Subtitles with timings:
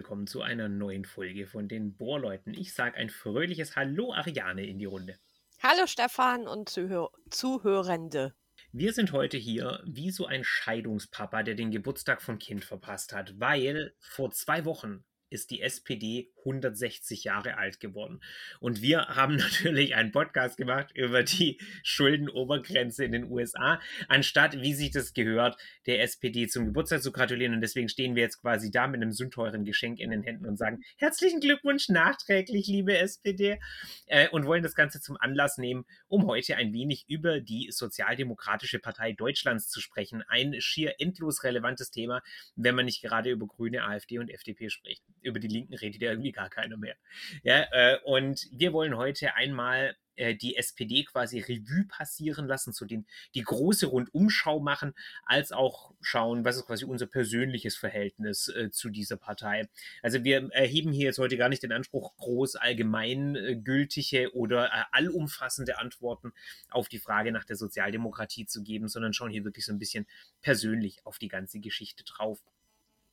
[0.00, 2.52] willkommen zu einer neuen Folge von den Bohrleuten.
[2.52, 5.14] Ich sage ein fröhliches Hallo Ariane in die Runde.
[5.62, 8.34] Hallo Stefan und Zuhör Zuhörende.
[8.72, 13.40] Wir sind heute hier wie so ein Scheidungspapa, der den Geburtstag vom Kind verpasst hat,
[13.40, 18.20] weil vor zwei Wochen ist die SPD 160 Jahre alt geworden.
[18.60, 24.74] Und wir haben natürlich einen Podcast gemacht über die Schuldenobergrenze in den USA, anstatt, wie
[24.74, 27.54] sich das gehört, der SPD zum Geburtstag zu gratulieren.
[27.54, 30.56] Und deswegen stehen wir jetzt quasi da mit einem sündteuren Geschenk in den Händen und
[30.56, 33.58] sagen, herzlichen Glückwunsch nachträglich, liebe SPD,
[34.06, 38.78] äh, und wollen das Ganze zum Anlass nehmen, um heute ein wenig über die Sozialdemokratische
[38.78, 40.22] Partei Deutschlands zu sprechen.
[40.28, 42.22] Ein schier endlos relevantes Thema,
[42.56, 46.10] wenn man nicht gerade über Grüne, AfD und FDP spricht über die Linken redet ja
[46.10, 46.96] irgendwie gar keiner mehr.
[47.42, 52.84] Ja, äh, und wir wollen heute einmal äh, die SPD quasi Revue passieren lassen, so
[52.84, 54.92] den, die große Rundumschau machen,
[55.24, 59.68] als auch schauen, was ist quasi unser persönliches Verhältnis äh, zu dieser Partei.
[60.02, 65.78] Also wir erheben hier jetzt heute gar nicht den Anspruch, groß allgemeingültige oder äh, allumfassende
[65.78, 66.32] Antworten
[66.68, 70.06] auf die Frage nach der Sozialdemokratie zu geben, sondern schauen hier wirklich so ein bisschen
[70.42, 72.42] persönlich auf die ganze Geschichte drauf.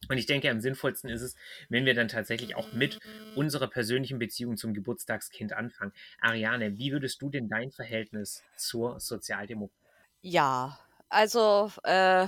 [0.09, 1.35] Und ich denke, am sinnvollsten ist es,
[1.69, 2.99] wenn wir dann tatsächlich auch mit
[3.35, 5.91] unserer persönlichen Beziehung zum Geburtstagskind anfangen.
[6.21, 9.75] Ariane, wie würdest du denn dein Verhältnis zur Sozialdemokratie?
[10.21, 12.27] Ja, also äh,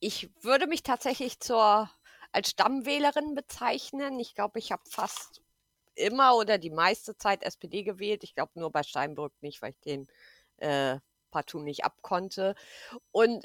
[0.00, 1.90] ich würde mich tatsächlich zur
[2.32, 4.20] als Stammwählerin bezeichnen.
[4.20, 5.40] Ich glaube, ich habe fast
[5.94, 8.24] immer oder die meiste Zeit SPD gewählt.
[8.24, 10.06] Ich glaube nur bei Steinbrück nicht, weil ich den
[10.58, 10.98] äh,
[11.30, 12.54] partout nicht abkonnte.
[13.12, 13.44] Und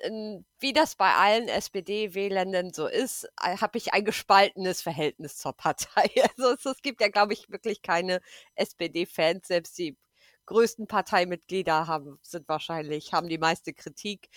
[0.60, 6.10] wie das bei allen SPD-Wählenden so ist, äh, habe ich ein gespaltenes Verhältnis zur Partei.
[6.38, 8.22] Also es, es gibt ja, glaube ich, wirklich keine
[8.56, 9.48] SPD-Fans.
[9.48, 9.98] Selbst die
[10.46, 14.30] größten Parteimitglieder haben, sind wahrscheinlich, haben die meiste Kritik.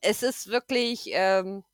[0.00, 1.64] Es ist wirklich, ähm,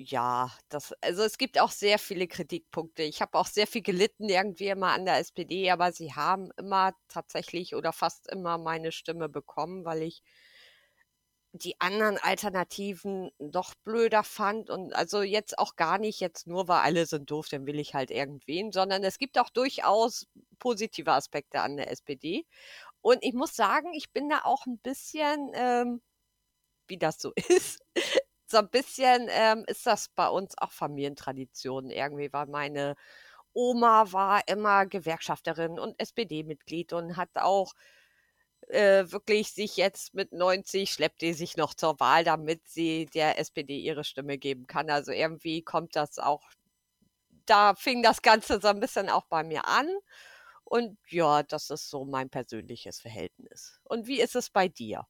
[0.00, 3.02] ja, das, also es gibt auch sehr viele Kritikpunkte.
[3.02, 6.92] Ich habe auch sehr viel gelitten irgendwie immer an der SPD, aber sie haben immer
[7.08, 10.22] tatsächlich oder fast immer meine Stimme bekommen, weil ich
[11.52, 16.80] die anderen Alternativen doch blöder fand und also jetzt auch gar nicht jetzt nur, weil
[16.80, 20.26] alle sind doof, dann will ich halt irgendwen, sondern es gibt auch durchaus
[20.58, 22.44] positive Aspekte an der SPD.
[23.00, 26.02] Und ich muss sagen, ich bin da auch ein bisschen, ähm,
[26.88, 27.80] wie das so ist,
[28.50, 32.96] so ein bisschen ähm, ist das bei uns auch Familientradition irgendwie, weil meine
[33.52, 37.74] Oma war immer Gewerkschafterin und SPD-Mitglied und hat auch
[38.68, 43.38] äh, wirklich sich jetzt mit 90 schleppt die sich noch zur Wahl, damit sie der
[43.38, 44.90] SPD ihre Stimme geben kann.
[44.90, 46.42] Also irgendwie kommt das auch,
[47.46, 49.88] da fing das Ganze so ein bisschen auch bei mir an.
[50.64, 53.80] Und ja, das ist so mein persönliches Verhältnis.
[53.84, 55.06] Und wie ist es bei dir?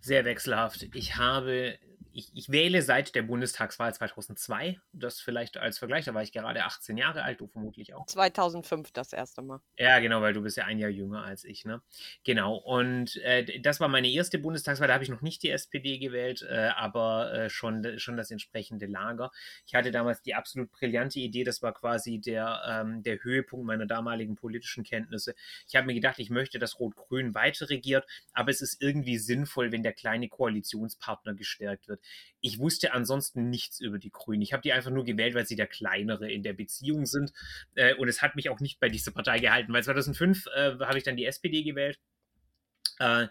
[0.00, 0.88] Sehr wechselhaft.
[0.94, 1.78] Ich habe
[2.14, 6.64] ich, ich, wähle seit der Bundestagswahl 2002, das vielleicht als Vergleich, da war ich gerade
[6.64, 8.06] 18 Jahre alt, du vermutlich auch.
[8.06, 9.60] 2005 das erste Mal.
[9.76, 11.82] Ja, genau, weil du bist ja ein Jahr jünger als ich, ne?
[12.24, 15.98] Genau, und äh, das war meine erste Bundestagswahl, da habe ich noch nicht die SPD
[15.98, 19.30] gewählt, äh, aber äh, schon, schon das entsprechende Lager.
[19.66, 23.86] Ich hatte damals die absolut brillante Idee, das war quasi der, ähm, der Höhepunkt meiner
[23.86, 25.34] damaligen politischen Kenntnisse.
[25.68, 29.72] Ich habe mir gedacht, ich möchte, dass Rot-Grün weiter regiert, aber es ist irgendwie sinnvoll,
[29.72, 32.01] wenn der kleine Koalitionspartner gestärkt wird.
[32.40, 34.42] Ich wusste ansonsten nichts über die Grünen.
[34.42, 37.32] Ich habe die einfach nur gewählt, weil sie der kleinere in der Beziehung sind.
[37.74, 40.98] Äh, und es hat mich auch nicht bei dieser Partei gehalten, weil 2005 äh, habe
[40.98, 41.98] ich dann die SPD gewählt.
[42.98, 43.28] Äh,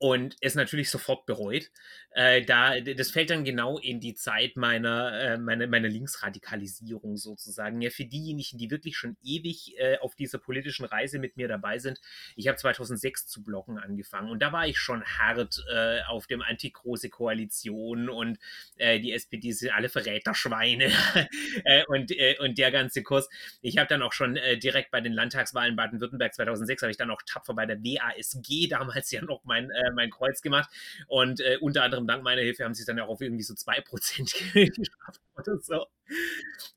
[0.00, 1.70] und es natürlich sofort bereut.
[2.12, 7.82] Äh, da, das fällt dann genau in die Zeit meiner, äh, meiner, meiner Linksradikalisierung sozusagen.
[7.82, 11.78] Ja, für diejenigen, die wirklich schon ewig äh, auf dieser politischen Reise mit mir dabei
[11.78, 12.00] sind.
[12.34, 16.40] Ich habe 2006 zu blocken angefangen und da war ich schon hart äh, auf dem
[16.40, 18.38] Anti-Große Koalition und
[18.76, 20.90] äh, die SPD sind alle Verräterschweine
[21.64, 23.28] äh, und, äh, und der ganze Kurs.
[23.60, 27.20] Ich habe dann auch schon direkt bei den Landtagswahlen Baden-Württemberg 2006 habe ich dann auch
[27.26, 30.70] tapfer bei der WASG damals ja noch mein mein Kreuz gemacht.
[31.08, 33.54] Und äh, unter anderem dank meiner Hilfe haben sie es dann auch auf irgendwie so
[33.54, 35.86] 2% geschafft oder so.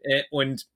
[0.04, 0.68] Äh, und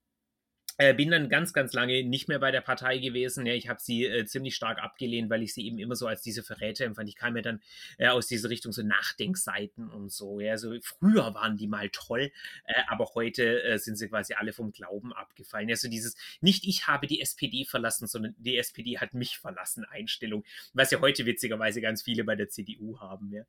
[0.77, 3.45] Äh, bin dann ganz, ganz lange nicht mehr bei der Partei gewesen.
[3.45, 6.21] Ja, ich habe sie äh, ziemlich stark abgelehnt, weil ich sie eben immer so als
[6.21, 7.09] diese Verräter empfand.
[7.09, 7.61] Ich kam ja dann
[7.97, 10.39] äh, aus dieser Richtung so Nachdenkseiten und so.
[10.39, 12.31] Ja, so früher waren die mal toll,
[12.65, 15.67] äh, aber heute äh, sind sie quasi alle vom Glauben abgefallen.
[15.67, 19.83] Ja, so dieses nicht ich habe die SPD verlassen, sondern die SPD hat mich verlassen
[19.85, 23.31] Einstellung, was ja heute witzigerweise ganz viele bei der CDU haben.
[23.31, 23.43] Ja.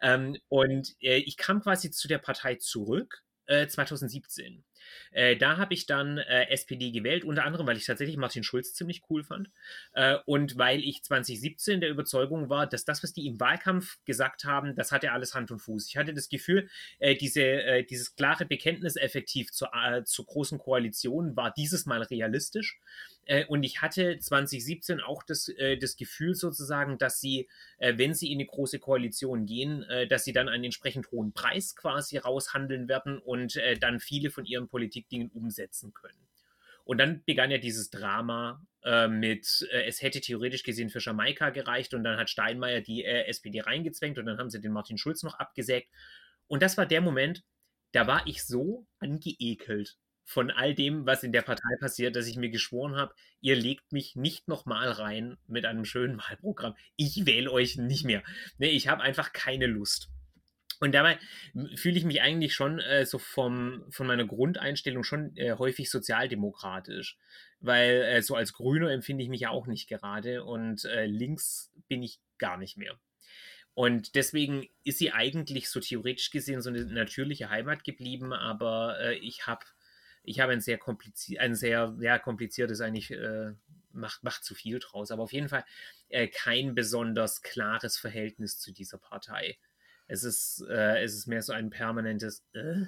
[0.00, 4.62] Ähm, und äh, ich kam quasi zu der Partei zurück 2017.
[5.12, 8.74] Äh, da habe ich dann äh, SPD gewählt, unter anderem, weil ich tatsächlich Martin Schulz
[8.74, 9.50] ziemlich cool fand
[9.94, 14.44] äh, und weil ich 2017 der Überzeugung war, dass das, was die im Wahlkampf gesagt
[14.44, 15.88] haben, das hatte alles Hand und Fuß.
[15.88, 16.68] Ich hatte das Gefühl,
[16.98, 22.02] äh, diese, äh, dieses klare Bekenntnis effektiv zur, äh, zur großen Koalition war dieses Mal
[22.02, 22.78] realistisch.
[23.46, 25.48] und ich hatte 2017 auch das,
[25.80, 27.48] das Gefühl sozusagen, dass sie,
[27.78, 32.16] wenn sie in eine große Koalition gehen, dass sie dann einen entsprechend hohen Preis quasi
[32.16, 36.18] raushandeln werden und dann viele von ihren Politikdingen umsetzen können.
[36.84, 41.50] Und dann begann ja dieses Drama äh, mit, äh, es hätte theoretisch gesehen für Jamaika
[41.50, 44.98] gereicht und dann hat Steinmeier die äh, SPD reingezwängt und dann haben sie den Martin
[44.98, 45.88] Schulz noch abgesägt.
[46.48, 47.44] Und das war der Moment,
[47.92, 52.36] da war ich so angeekelt von all dem, was in der Partei passiert, dass ich
[52.36, 56.74] mir geschworen habe, ihr legt mich nicht nochmal rein mit einem schönen Wahlprogramm.
[56.96, 58.22] Ich wähle euch nicht mehr.
[58.58, 60.10] Nee, ich habe einfach keine Lust.
[60.82, 61.16] Und dabei
[61.76, 67.16] fühle ich mich eigentlich schon äh, so vom, von meiner Grundeinstellung schon äh, häufig sozialdemokratisch.
[67.60, 71.70] Weil äh, so als Grüner empfinde ich mich ja auch nicht gerade und äh, links
[71.86, 72.98] bin ich gar nicht mehr.
[73.74, 79.14] Und deswegen ist sie eigentlich so theoretisch gesehen so eine natürliche Heimat geblieben, aber äh,
[79.14, 79.64] ich habe
[80.24, 83.52] ich hab ein sehr kompliziert, ein sehr, sehr kompliziertes eigentlich, äh,
[83.92, 85.64] macht, macht zu viel draus, aber auf jeden Fall
[86.34, 89.58] kein besonders klares Verhältnis zu dieser Partei.
[90.12, 92.84] Es ist, äh, es ist mehr so ein permanentes äh.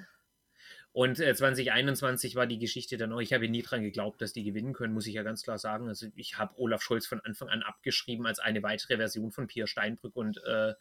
[0.91, 4.43] Und äh, 2021 war die Geschichte dann auch, ich habe nie dran geglaubt, dass die
[4.43, 5.87] gewinnen können, muss ich ja ganz klar sagen.
[5.87, 9.67] Also ich habe Olaf Scholz von Anfang an abgeschrieben als eine weitere Version von Pierre
[9.67, 10.73] Steinbrück und äh,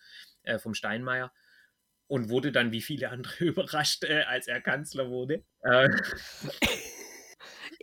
[0.43, 1.33] äh, vom Steinmeier
[2.09, 5.43] und wurde dann wie viele andere überrascht, äh, als er Kanzler wurde.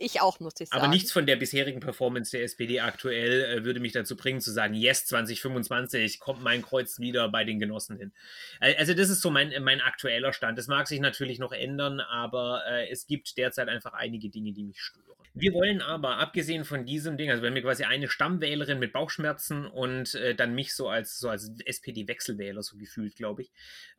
[0.02, 0.82] Äh, ich auch, muss ich sagen.
[0.82, 4.50] Aber nichts von der bisherigen Performance der SPD aktuell äh, würde mich dazu bringen, zu
[4.50, 8.12] sagen, yes, 2025 kommt mein Kreuz wieder bei den Genossen hin.
[8.60, 10.58] Also das ist so mein, mein aktueller Stand.
[10.58, 14.64] Das mag sich natürlich noch ändern, aber äh, es gibt derzeit einfach einige Dinge, die
[14.64, 15.21] mich stören.
[15.34, 19.64] Wir wollen aber, abgesehen von diesem Ding, also wenn wir quasi eine Stammwählerin mit Bauchschmerzen
[19.64, 23.52] und äh, dann mich so als, so als SPD-Wechselwähler so gefühlt, glaube ich.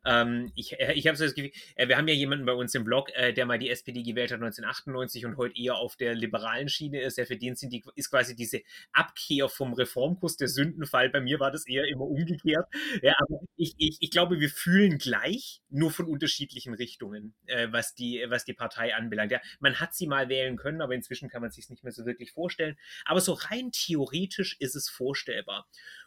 [0.06, 2.72] Ähm, ich äh, ich habe so das Gefühl, äh, wir haben ja jemanden bei uns
[2.76, 6.14] im Blog, äh, der mal die SPD gewählt hat 1998 und heute eher auf der
[6.14, 7.18] liberalen Schiene ist.
[7.18, 8.60] Ja, für den sind die, ist quasi diese
[8.92, 11.10] Abkehr vom Reformkurs der Sündenfall.
[11.10, 12.68] Bei mir war das eher immer umgekehrt.
[13.02, 17.94] Ja, aber ich, ich, ich glaube, wir fühlen gleich, nur von unterschiedlichen Richtungen, äh, was,
[17.94, 19.32] die, was die Partei anbelangt.
[19.32, 21.92] Ja, man hat sie mal wählen können, aber inzwischen inzwischen kann man sich nicht mehr
[21.92, 22.76] so wirklich vorstellen.
[23.04, 25.66] Aber so rein theoretisch ist es vorstellbar.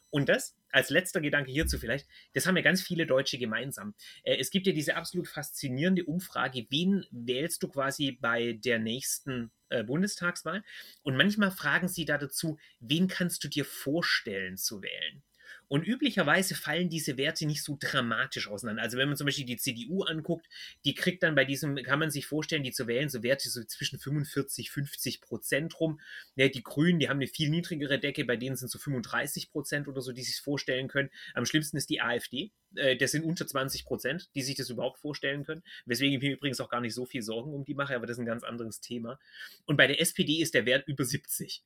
[0.10, 3.94] Und das als letzter Gedanke hierzu vielleicht, das haben ja ganz viele Deutsche gemeinsam.
[4.24, 9.52] Äh, es gibt ja diese absolut faszinierende Umfrage, wen wählst du quasi bei der nächsten
[9.70, 10.64] äh, Bundestagswahl?
[11.04, 15.24] Und manchmal fragen sie da dazu, wen kannst du dir vorstellen zu wählen?
[15.68, 18.84] Und üblicherweise fallen diese Werte nicht so dramatisch auseinander.
[18.84, 20.48] Also wenn man zum Beispiel die CDU anguckt,
[20.86, 23.64] die kriegt dann bei diesem, kann man sich vorstellen, die zu wählen, so Werte so
[23.64, 26.00] zwischen 45, 50 Prozent rum.
[26.36, 29.88] Ja, die Grünen, die haben eine viel niedrigere Decke, bei denen sind so 35 Prozent
[29.88, 31.10] oder so, die sich vorstellen können.
[31.34, 32.52] Am schlimmsten ist die AfD.
[32.76, 35.64] Äh, das sind unter 20 Prozent, die sich das überhaupt vorstellen können.
[35.86, 38.16] Weswegen ich mir übrigens auch gar nicht so viel Sorgen um die mache, aber das
[38.18, 39.20] ist ein ganz anderes Thema.
[39.66, 41.64] Und bei der SPD ist der Wert über 70.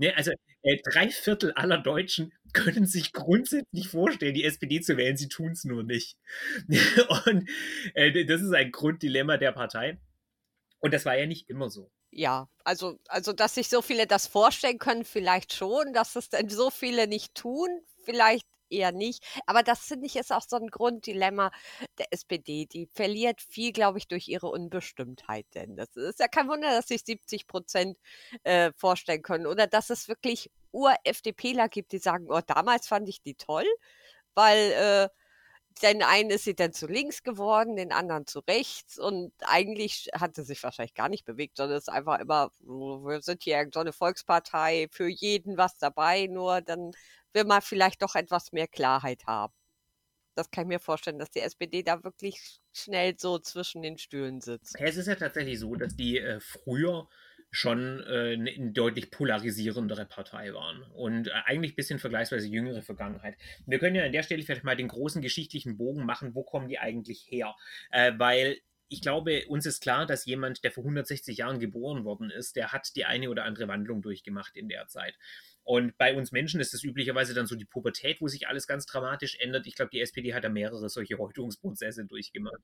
[0.00, 0.32] Ne, also
[0.62, 5.52] äh, drei Viertel aller Deutschen können sich grundsätzlich vorstellen, die SPD zu wählen, sie tun
[5.52, 6.16] es nur nicht.
[7.26, 7.46] Und
[7.92, 10.00] äh, das ist ein Grunddilemma der Partei.
[10.78, 11.90] Und das war ja nicht immer so.
[12.12, 16.48] Ja, also, also, dass sich so viele das vorstellen können, vielleicht schon, dass es denn
[16.48, 17.68] so viele nicht tun,
[18.02, 19.24] vielleicht eher nicht.
[19.46, 21.50] Aber das finde ich ist auch so ein Grunddilemma
[21.98, 22.66] der SPD.
[22.66, 25.46] Die verliert viel, glaube ich, durch ihre Unbestimmtheit.
[25.54, 27.98] Denn das ist ja kein Wunder, dass sich 70 Prozent
[28.44, 29.46] äh, vorstellen können.
[29.46, 33.66] Oder dass es wirklich Ur-FDPler gibt, die sagen, oh, damals fand ich die toll,
[34.34, 35.08] weil äh,
[35.82, 40.34] den einen ist sie dann zu links geworden, den anderen zu rechts und eigentlich hat
[40.34, 43.80] sie sich wahrscheinlich gar nicht bewegt, sondern es ist einfach immer, wir sind hier so
[43.80, 46.92] eine Volkspartei, für jeden was dabei, nur dann
[47.32, 49.54] will man vielleicht doch etwas mehr Klarheit haben.
[50.34, 54.40] Das kann ich mir vorstellen, dass die SPD da wirklich schnell so zwischen den Stühlen
[54.40, 54.76] sitzt.
[54.78, 57.08] es ist ja tatsächlich so, dass die äh, früher
[57.50, 63.36] schon äh, eine deutlich polarisierendere Partei waren und äh, eigentlich ein bisschen vergleichsweise jüngere Vergangenheit.
[63.66, 66.68] Wir können ja an der Stelle vielleicht mal den großen geschichtlichen Bogen machen, wo kommen
[66.68, 67.56] die eigentlich her?
[67.90, 68.58] Äh, weil
[68.88, 72.72] ich glaube, uns ist klar, dass jemand, der vor 160 Jahren geboren worden ist, der
[72.72, 75.16] hat die eine oder andere Wandlung durchgemacht in der Zeit.
[75.64, 78.86] Und bei uns Menschen ist es üblicherweise dann so die Pubertät, wo sich alles ganz
[78.86, 79.66] dramatisch ändert.
[79.66, 82.60] Ich glaube, die SPD hat da mehrere solche Häutungsprozesse durchgemacht.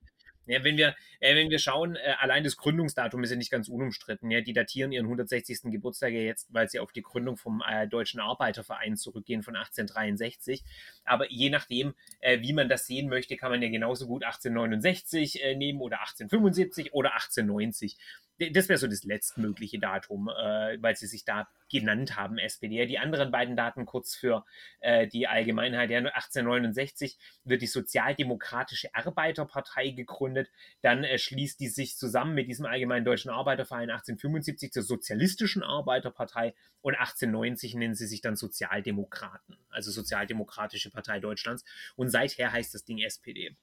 [0.47, 3.69] Ja, wenn, wir, äh, wenn wir schauen, äh, allein das Gründungsdatum ist ja nicht ganz
[3.69, 4.31] unumstritten.
[4.31, 5.73] Ja, die datieren ihren 160.
[5.73, 10.63] Geburtstag ja jetzt, weil sie auf die Gründung vom äh, Deutschen Arbeiterverein zurückgehen von 1863.
[11.05, 15.43] Aber je nachdem, äh, wie man das sehen möchte, kann man ja genauso gut 1869
[15.43, 17.99] äh, nehmen oder 1875 oder 1890
[18.39, 22.87] das wäre so das letztmögliche Datum, äh, weil sie sich da genannt haben, SPD.
[22.87, 24.45] Die anderen beiden Daten kurz für
[24.81, 25.91] äh, die Allgemeinheit.
[25.91, 30.51] Ja, 1869 wird die Sozialdemokratische Arbeiterpartei gegründet.
[30.83, 36.55] Dann äh, schließt die sich zusammen mit diesem Allgemeinen Deutschen Arbeiterverein 1875 zur Sozialistischen Arbeiterpartei
[36.83, 41.65] und 1890 nennen sie sich dann Sozialdemokraten, also Sozialdemokratische Partei Deutschlands.
[41.97, 43.57] Und seither heißt das Ding SPD.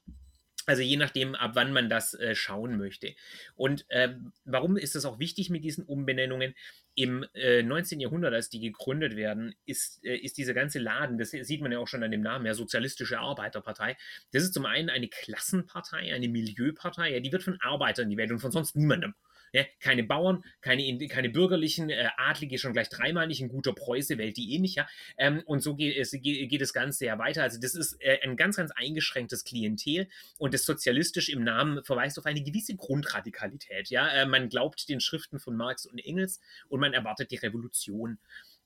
[0.66, 3.16] Also je nachdem, ab wann man das äh, schauen möchte.
[3.56, 4.16] Und äh,
[4.46, 6.56] warum ist das auch wichtig mit diesen Umbenennungen?
[6.96, 8.00] Im äh, 19.
[8.00, 11.80] Jahrhundert, als die gegründet werden, ist, äh, ist dieser ganze Laden, das sieht man ja
[11.80, 13.98] auch schon an dem Namen, ja, Sozialistische Arbeiterpartei,
[14.32, 18.40] das ist zum einen eine Klassenpartei, eine Milieupartei, ja, die wird von Arbeitern gewählt und
[18.40, 19.16] von sonst niemandem.
[19.54, 24.18] Ja, keine Bauern, keine, keine bürgerlichen, äh, Adlige schon gleich dreimal nicht, ein guter Preuße
[24.18, 24.88] wählt die eh nicht, ja.
[25.16, 27.44] Ähm, und so geht es, geht, geht das Ganze ja weiter.
[27.44, 30.08] Also das ist äh, ein ganz, ganz eingeschränktes Klientel
[30.40, 34.10] und das sozialistisch im Namen verweist auf eine gewisse Grundradikalität, ja.
[34.10, 38.18] Äh, man glaubt den Schriften von Marx und Engels und man erwartet die Revolution.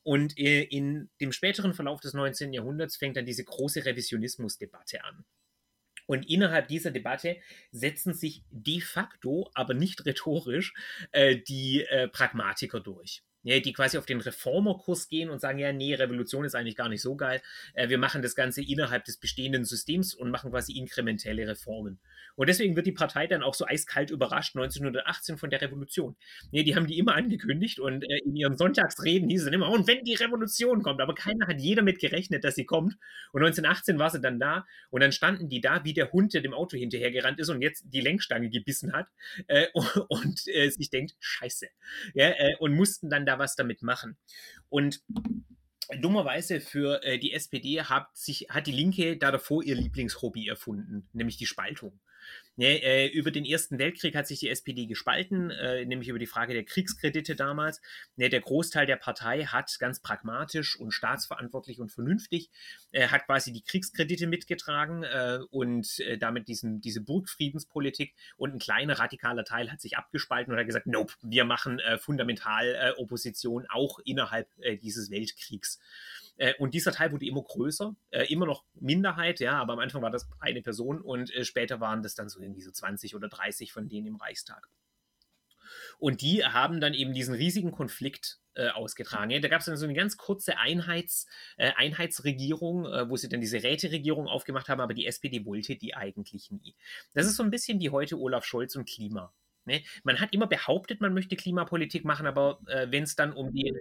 [0.03, 2.53] Und äh, in dem späteren Verlauf des 19.
[2.53, 5.25] Jahrhunderts fängt dann diese große Revisionismusdebatte an.
[6.07, 7.37] Und innerhalb dieser Debatte
[7.71, 10.73] setzen sich de facto, aber nicht rhetorisch,
[11.11, 15.71] äh, die äh, Pragmatiker durch ja, die quasi auf den Reformerkurs gehen und sagen, ja,
[15.71, 17.41] nee, Revolution ist eigentlich gar nicht so geil.
[17.75, 21.97] Äh, wir machen das Ganze innerhalb des bestehenden Systems und machen quasi inkrementelle Reformen.
[22.35, 26.17] Und deswegen wird die Partei dann auch so eiskalt überrascht 1918 von der Revolution.
[26.51, 29.87] Ja, die haben die immer angekündigt und äh, in ihren Sonntagsreden hieß es immer, und
[29.87, 32.97] wenn die Revolution kommt, aber keiner hat jeder mit gerechnet, dass sie kommt.
[33.31, 36.41] Und 1918 war sie dann da und dann standen die da, wie der Hund, der
[36.41, 39.07] dem Auto hinterhergerannt ist und jetzt die Lenkstange gebissen hat
[39.47, 41.67] äh, und, und äh, sich denkt, scheiße.
[42.13, 44.17] Ja, äh, und mussten dann da was damit machen.
[44.69, 45.01] Und
[45.99, 51.07] dummerweise für äh, die SPD hat, sich, hat die Linke da davor ihr Lieblingshobby erfunden,
[51.13, 51.99] nämlich die Spaltung.
[52.57, 56.25] Ne, äh, über den Ersten Weltkrieg hat sich die SPD gespalten, äh, nämlich über die
[56.25, 57.81] Frage der Kriegskredite damals.
[58.15, 62.49] Ne, der Großteil der Partei hat ganz pragmatisch und staatsverantwortlich und vernünftig,
[62.93, 68.59] äh, hat quasi die Kriegskredite mitgetragen äh, und äh, damit diesen, diese Burgfriedenspolitik und ein
[68.59, 73.67] kleiner radikaler Teil hat sich abgespalten und hat gesagt, nope, wir machen äh, fundamental Opposition
[73.69, 74.49] auch innerhalb
[74.81, 75.79] dieses Weltkriegs.
[76.37, 80.01] Äh, und dieser Teil wurde immer größer, äh, immer noch Minderheit, ja, aber am Anfang
[80.01, 83.27] war das eine Person und äh, später waren das dann so irgendwie so 20 oder
[83.27, 84.69] 30 von denen im Reichstag.
[85.99, 89.31] Und die haben dann eben diesen riesigen Konflikt äh, ausgetragen.
[89.31, 91.27] Ja, da gab es dann so eine ganz kurze Einheits,
[91.57, 95.95] äh, Einheitsregierung, äh, wo sie dann diese Räteregierung aufgemacht haben, aber die SPD wollte die
[95.95, 96.75] eigentlich nie.
[97.13, 99.33] Das ist so ein bisschen wie heute Olaf Scholz und Klima.
[99.65, 99.83] Ne?
[100.03, 103.77] Man hat immer behauptet, man möchte Klimapolitik machen, aber wenn es dann um die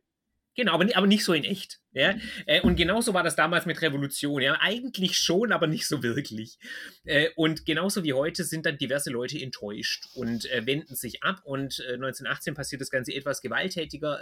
[0.56, 1.80] Genau, aber, aber nicht so in echt.
[1.96, 2.14] Ja?
[2.44, 4.42] Äh, und genauso war das damals mit Revolution.
[4.42, 4.58] Ja?
[4.60, 6.58] Eigentlich schon, aber nicht so wirklich.
[7.04, 11.40] Äh, und genauso wie heute sind dann diverse Leute enttäuscht und äh, wenden sich ab.
[11.44, 14.20] Und 1918 passiert das Ganze etwas gewalttätiger.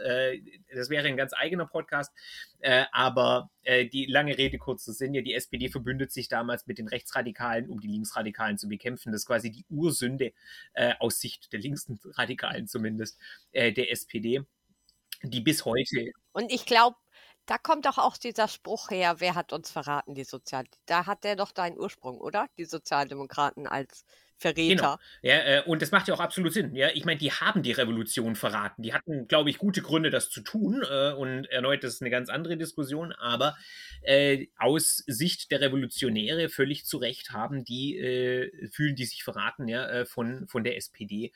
[0.74, 2.12] das wäre ein ganz eigener Podcast.
[2.92, 3.50] aber
[3.92, 7.80] die lange Rede, kurzer Sinn, ja, die SPD verbündet sich damals mit den Rechtsradikalen, um
[7.80, 9.12] die Linksradikalen zu bekämpfen.
[9.12, 10.32] Das ist quasi die Ursünde
[10.98, 13.18] aus Sicht der Linksradikalen zumindest,
[13.52, 14.44] der SPD
[15.30, 16.10] die bis heute.
[16.32, 16.96] Und ich glaube,
[17.46, 20.64] da kommt doch auch dieser Spruch her, wer hat uns verraten, die Sozial...
[20.86, 22.46] Da hat der doch deinen Ursprung, oder?
[22.56, 24.04] Die Sozialdemokraten als
[24.38, 24.74] Verräter.
[24.74, 24.96] Genau.
[25.22, 26.74] Ja, äh, und das macht ja auch absolut Sinn.
[26.74, 28.82] Ja, ich meine, die haben die Revolution verraten.
[28.82, 30.82] Die hatten, glaube ich, gute Gründe, das zu tun.
[30.90, 33.12] Äh, und erneut, das ist eine ganz andere Diskussion.
[33.12, 33.56] Aber
[34.02, 39.68] äh, aus Sicht der Revolutionäre völlig zu Recht haben die, äh, fühlen die sich verraten
[39.68, 41.32] ja, äh, von, von der SPD.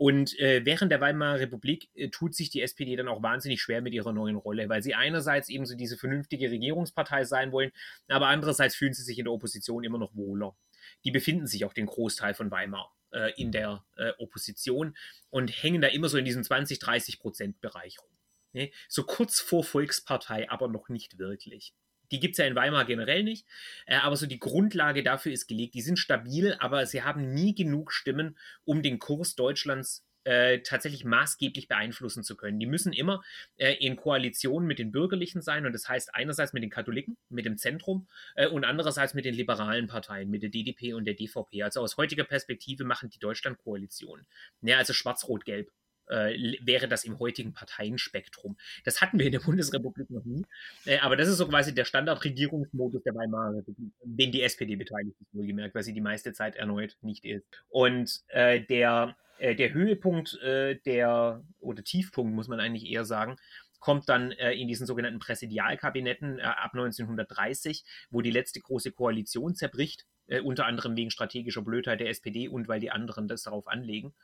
[0.00, 3.82] Und äh, während der Weimarer Republik äh, tut sich die SPD dann auch wahnsinnig schwer
[3.82, 7.70] mit ihrer neuen Rolle, weil sie einerseits eben so diese vernünftige Regierungspartei sein wollen,
[8.08, 10.56] aber andererseits fühlen sie sich in der Opposition immer noch wohler.
[11.04, 14.96] Die befinden sich auch den Großteil von Weimar äh, in der äh, Opposition
[15.28, 18.10] und hängen da immer so in diesem 20, 30 Prozent Bereich rum.
[18.54, 18.70] Ne?
[18.88, 21.74] So kurz vor Volkspartei, aber noch nicht wirklich.
[22.10, 23.46] Die gibt es ja in Weimar generell nicht.
[23.86, 25.74] Äh, aber so die Grundlage dafür ist gelegt.
[25.74, 31.04] Die sind stabil, aber sie haben nie genug Stimmen, um den Kurs Deutschlands äh, tatsächlich
[31.04, 32.58] maßgeblich beeinflussen zu können.
[32.58, 33.22] Die müssen immer
[33.56, 37.46] äh, in Koalition mit den Bürgerlichen sein und das heißt einerseits mit den Katholiken, mit
[37.46, 41.62] dem Zentrum äh, und andererseits mit den liberalen Parteien, mit der DDP und der DVP.
[41.62, 44.26] Also aus heutiger Perspektive machen die Deutschland-Koalition.
[44.62, 45.70] Ja, also schwarz-rot-gelb
[46.10, 48.56] äh, wäre das im heutigen Parteienspektrum.
[48.84, 50.44] Das hatten wir in der Bundesrepublik noch nie.
[50.84, 55.16] Äh, aber das ist so quasi der Standardregierungsmodus der Weimarer Republik, den die SPD beteiligt
[55.20, 57.44] ist, wohlgemerkt, weil sie die meiste Zeit erneut nicht ist.
[57.68, 63.36] Und äh, der, äh, der Höhepunkt äh, der, oder Tiefpunkt, muss man eigentlich eher sagen,
[63.80, 69.54] kommt dann äh, in diesen sogenannten Präsidialkabinetten äh, ab 1930, wo die letzte große Koalition
[69.54, 73.66] zerbricht, äh, unter anderem wegen strategischer Blödheit der SPD und weil die anderen das darauf
[73.66, 74.14] anlegen.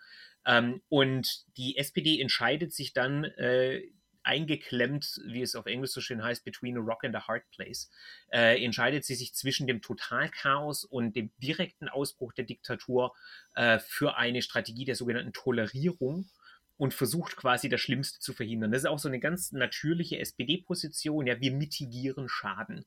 [0.47, 3.83] Ähm, und die SPD entscheidet sich dann äh,
[4.23, 7.91] eingeklemmt, wie es auf Englisch so schön heißt, between a rock and a hard place,
[8.33, 13.15] äh, entscheidet sie sich zwischen dem Totalchaos und dem direkten Ausbruch der Diktatur
[13.55, 16.29] äh, für eine Strategie der sogenannten Tolerierung
[16.77, 18.73] und versucht quasi das Schlimmste zu verhindern.
[18.73, 21.27] Das ist auch so eine ganz natürliche SPD-Position.
[21.27, 22.85] Ja, wir mitigieren Schaden.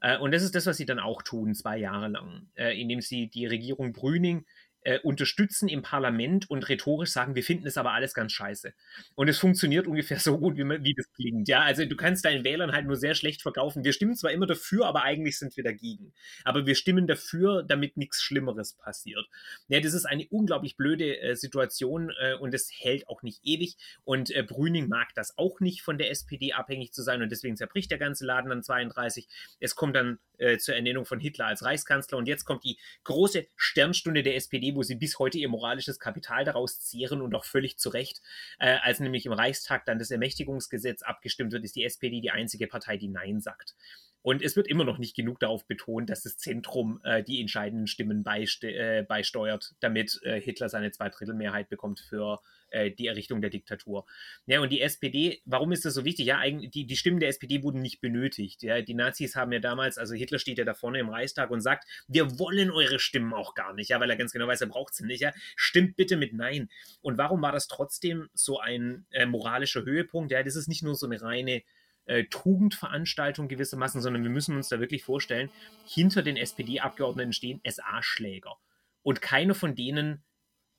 [0.00, 3.00] Äh, und das ist das, was sie dann auch tun, zwei Jahre lang, äh, indem
[3.00, 4.46] sie die Regierung Brüning
[4.82, 8.72] äh, unterstützen im Parlament und rhetorisch sagen, wir finden es aber alles ganz scheiße.
[9.14, 11.48] Und es funktioniert ungefähr so gut, wie, man, wie das klingt.
[11.48, 13.84] Ja, also du kannst deinen Wählern halt nur sehr schlecht verkaufen.
[13.84, 16.12] Wir stimmen zwar immer dafür, aber eigentlich sind wir dagegen.
[16.44, 19.26] Aber wir stimmen dafür, damit nichts Schlimmeres passiert.
[19.68, 23.76] Ja, das ist eine unglaublich blöde äh, Situation äh, und es hält auch nicht ewig.
[24.04, 27.56] Und äh, Brüning mag das auch nicht, von der SPD abhängig zu sein und deswegen
[27.56, 29.28] zerbricht der ganze Laden dann 32.
[29.60, 33.46] Es kommt dann äh, zur Ernennung von Hitler als Reichskanzler und jetzt kommt die große
[33.56, 37.78] Sternstunde der SPD, wo sie bis heute ihr moralisches Kapital daraus zehren und auch völlig
[37.78, 38.20] zu Recht.
[38.58, 42.66] Äh, als nämlich im Reichstag dann das Ermächtigungsgesetz abgestimmt wird, ist die SPD die einzige
[42.66, 43.74] Partei, die Nein sagt.
[44.22, 47.86] Und es wird immer noch nicht genug darauf betont, dass das Zentrum äh, die entscheidenden
[47.86, 53.50] Stimmen beiste äh, beisteuert, damit äh, Hitler seine Zweidrittelmehrheit bekommt für äh, die Errichtung der
[53.50, 54.04] Diktatur.
[54.46, 56.26] Ja, und die SPD, warum ist das so wichtig?
[56.26, 58.62] Ja, eigentlich, die, die Stimmen der SPD wurden nicht benötigt.
[58.62, 61.60] Ja, die Nazis haben ja damals, also Hitler steht ja da vorne im Reichstag und
[61.60, 64.66] sagt, wir wollen eure Stimmen auch gar nicht, ja, weil er ganz genau weiß, er
[64.66, 65.20] braucht sie nicht.
[65.20, 66.68] Ja, stimmt bitte mit Nein.
[67.00, 70.32] Und warum war das trotzdem so ein äh, moralischer Höhepunkt?
[70.32, 71.62] Ja, das ist nicht nur so eine reine
[72.08, 75.50] äh, Tugendveranstaltung gewissermaßen, sondern wir müssen uns da wirklich vorstellen,
[75.86, 78.56] hinter den SPD-Abgeordneten stehen SA-Schläger.
[79.02, 80.24] Und keiner von denen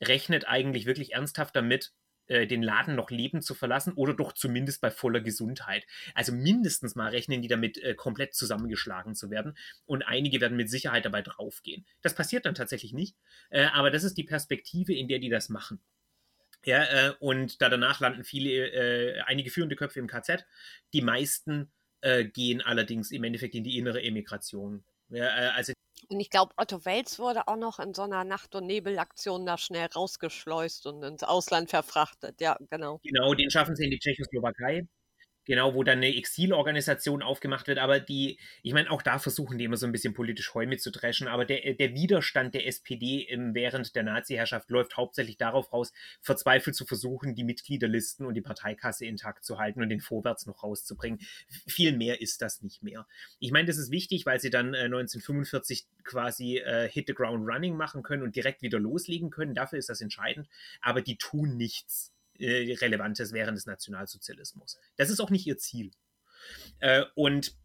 [0.01, 1.93] rechnet eigentlich wirklich ernsthaft damit,
[2.29, 5.87] äh, den Laden noch lebend zu verlassen oder doch zumindest bei voller Gesundheit.
[6.13, 10.69] Also mindestens mal rechnen die damit, äh, komplett zusammengeschlagen zu werden und einige werden mit
[10.69, 11.87] Sicherheit dabei draufgehen.
[12.03, 13.15] Das passiert dann tatsächlich nicht,
[13.49, 15.81] äh, aber das ist die Perspektive, in der die das machen.
[16.65, 20.45] Ja, und da danach landen viele, einige führende Köpfe im KZ.
[20.91, 21.71] Die meisten
[22.33, 24.83] gehen allerdings im Endeffekt in die innere Emigration.
[25.09, 25.73] Ja, also
[26.07, 29.57] und ich glaube, Otto Wels wurde auch noch in so einer Nacht- und Nebelaktion da
[29.57, 32.41] schnell rausgeschleust und ins Ausland verfrachtet.
[32.41, 32.99] Ja, genau.
[33.03, 34.87] Genau, den schaffen sie in die Tschechoslowakei
[35.49, 39.63] genau, wo dann eine Exilorganisation aufgemacht wird, aber die, ich meine, auch da versuchen die
[39.63, 43.95] immer so ein bisschen politisch Heu mitzudreschen, aber der, der Widerstand der SPD im, während
[43.95, 49.43] der Nazi-Herrschaft läuft hauptsächlich darauf raus, verzweifelt zu versuchen, die Mitgliederlisten und die Parteikasse intakt
[49.43, 51.19] zu halten und den Vorwärts noch rauszubringen.
[51.67, 53.07] Viel mehr ist das nicht mehr.
[53.39, 57.49] Ich meine, das ist wichtig, weil sie dann äh, 1945 quasi äh, Hit the Ground
[57.49, 59.55] Running machen können und direkt wieder loslegen können.
[59.55, 60.47] Dafür ist das entscheidend,
[60.79, 64.79] aber die tun nichts äh, Relevantes während des Nationalsozialismus.
[64.97, 65.91] Das ist auch nicht ihr Ziel.
[66.79, 67.55] Äh, und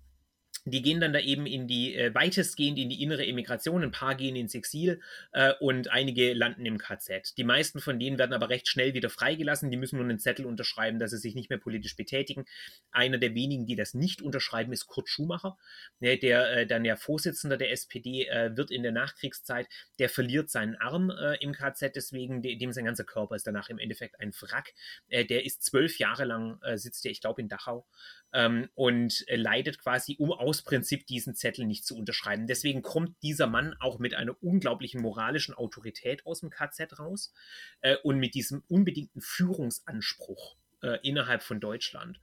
[0.65, 4.15] die gehen dann da eben in die, äh, weitestgehend in die innere Emigration, ein paar
[4.15, 5.01] gehen ins Exil
[5.33, 7.37] äh, und einige landen im KZ.
[7.37, 10.47] Die meisten von denen werden aber recht schnell wieder freigelassen, die müssen nur einen Zettel
[10.47, 12.47] unterschreiben, dass sie sich nicht mehr politisch betätigen.
[12.91, 15.59] Einer der wenigen, die das nicht unterschreiben, ist Kurt Schumacher,
[16.01, 20.49] ne, der äh, dann ja Vorsitzender der SPD äh, wird in der Nachkriegszeit, der verliert
[20.49, 24.33] seinen Arm äh, im KZ, deswegen, dem sein ganzer Körper ist danach im Endeffekt ein
[24.41, 24.73] Wrack.
[25.09, 27.87] Äh, der ist zwölf Jahre lang, sitzt der, ich glaube, in Dachau
[28.33, 32.47] ähm, und leidet quasi um aus Prinzip diesen Zettel nicht zu unterschreiben.
[32.47, 37.33] Deswegen kommt dieser Mann auch mit einer unglaublichen moralischen Autorität aus dem KZ raus
[37.81, 42.21] äh, und mit diesem unbedingten Führungsanspruch äh, innerhalb von Deutschland.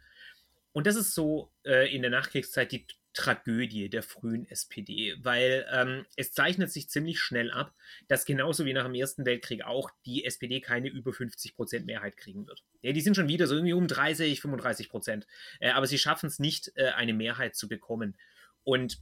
[0.74, 6.06] Und das ist so äh, in der Nachkriegszeit die Tragödie der frühen SPD, weil ähm,
[6.16, 7.76] es zeichnet sich ziemlich schnell ab,
[8.08, 12.16] dass genauso wie nach dem Ersten Weltkrieg auch die SPD keine über 50 Prozent Mehrheit
[12.16, 12.64] kriegen wird.
[12.82, 15.28] Ja, die sind schon wieder so irgendwie um 30, 35 Prozent,
[15.60, 18.16] äh, aber sie schaffen es nicht, äh, eine Mehrheit zu bekommen.
[18.64, 19.00] Und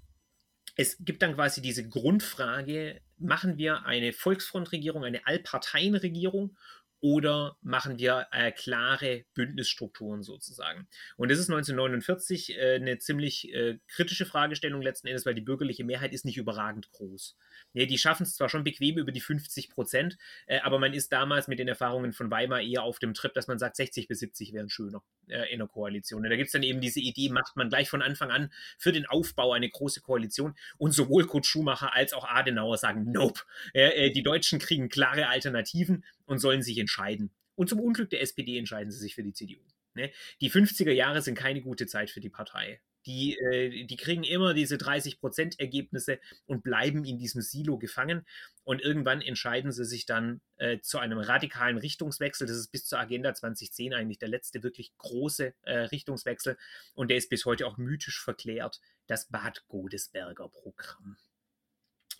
[0.76, 6.58] es gibt dann quasi diese Grundfrage, machen wir eine Volksfrontregierung, eine Allparteienregierung
[7.02, 10.88] oder machen wir äh, klare Bündnisstrukturen sozusagen?
[11.18, 15.84] Und das ist 1949 äh, eine ziemlich äh, kritische Fragestellung letzten Endes, weil die bürgerliche
[15.84, 17.38] Mehrheit ist nicht überragend groß.
[17.74, 21.12] Ja, die schaffen es zwar schon bequem über die 50 Prozent, äh, aber man ist
[21.14, 24.20] damals mit den Erfahrungen von Weimar eher auf dem Trip, dass man sagt, 60 bis
[24.20, 26.24] 70 wären schöner äh, in der Koalition.
[26.24, 28.92] Und da gibt es dann eben diese Idee, macht man gleich von Anfang an für
[28.92, 30.56] den Aufbau eine große Koalition.
[30.78, 33.42] Und sowohl Kurt Schumacher als auch Adenauer sagen, nope,
[33.74, 37.32] äh, die Deutschen kriegen klare Alternativen und sollen sich entscheiden.
[37.56, 39.60] Und zum Unglück der SPD entscheiden sie sich für die CDU.
[39.96, 40.12] Ne?
[40.40, 42.82] Die 50er Jahre sind keine gute Zeit für die Partei.
[43.06, 48.26] Die, äh, die kriegen immer diese 30%-Ergebnisse und bleiben in diesem Silo gefangen.
[48.64, 52.46] Und irgendwann entscheiden sie sich dann äh, zu einem radikalen Richtungswechsel.
[52.46, 56.58] Das ist bis zur Agenda 2010 eigentlich der letzte wirklich große äh, Richtungswechsel.
[56.94, 58.80] Und der ist bis heute auch mythisch verklärt.
[59.08, 61.18] Das Bad Godesberger Programm.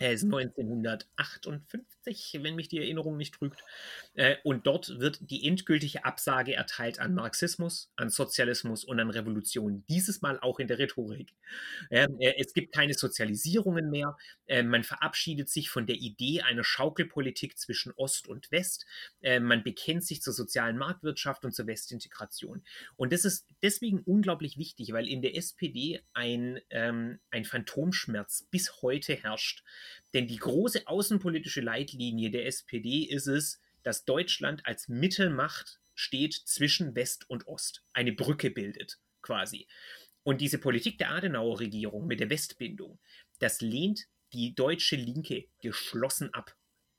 [0.00, 3.62] Er ist 1958, wenn mich die Erinnerung nicht trügt.
[4.14, 9.84] Äh, und dort wird die endgültige Absage erteilt an Marxismus, an Sozialismus und an Revolution.
[9.90, 11.34] Dieses Mal auch in der Rhetorik.
[11.90, 12.08] Äh,
[12.38, 14.16] es gibt keine Sozialisierungen mehr.
[14.46, 18.86] Äh, man verabschiedet sich von der Idee einer Schaukelpolitik zwischen Ost und West.
[19.22, 22.62] Man bekennt sich zur sozialen Marktwirtschaft und zur Westintegration.
[22.96, 28.80] Und das ist deswegen unglaublich wichtig, weil in der SPD ein, ähm, ein Phantomschmerz bis
[28.80, 29.62] heute herrscht
[30.14, 36.94] denn die große außenpolitische Leitlinie der SPD ist es, dass Deutschland als Mittelmacht steht zwischen
[36.94, 39.66] West und Ost, eine Brücke bildet quasi.
[40.22, 42.98] Und diese Politik der Adenauer Regierung mit der Westbindung,
[43.38, 46.56] das lehnt die deutsche Linke geschlossen ab.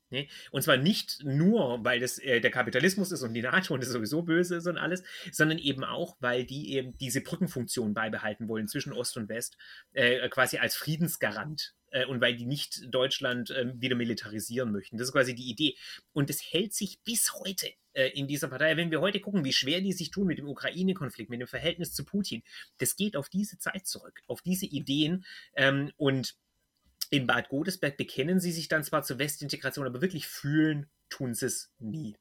[0.10, 0.28] Ne?
[0.52, 3.90] Und zwar nicht nur, weil das äh, der Kapitalismus ist und die NATO und das
[3.90, 8.68] sowieso böse ist und alles, sondern eben auch, weil die eben diese Brückenfunktion beibehalten wollen
[8.68, 9.58] zwischen Ost und West,
[9.94, 14.98] äh, quasi als Friedensgarant äh, und weil die nicht Deutschland äh, wieder militarisieren möchten.
[14.98, 15.76] Das ist quasi die Idee.
[16.14, 18.78] Und das hält sich bis heute äh, in dieser Partei.
[18.78, 21.94] Wenn wir heute gucken, wie schwer die sich tun mit dem Ukraine-Konflikt, mit dem Verhältnis
[21.94, 22.44] zu Putin,
[22.80, 25.26] das geht auf diese Zeit zurück, auf diese Ideen
[25.56, 26.36] ähm, und
[27.10, 31.48] in Bad Godesberg bekennen sie sich dann zwar zur Westintegration, aber wirklich fühlen tun sie
[31.48, 32.16] es nie.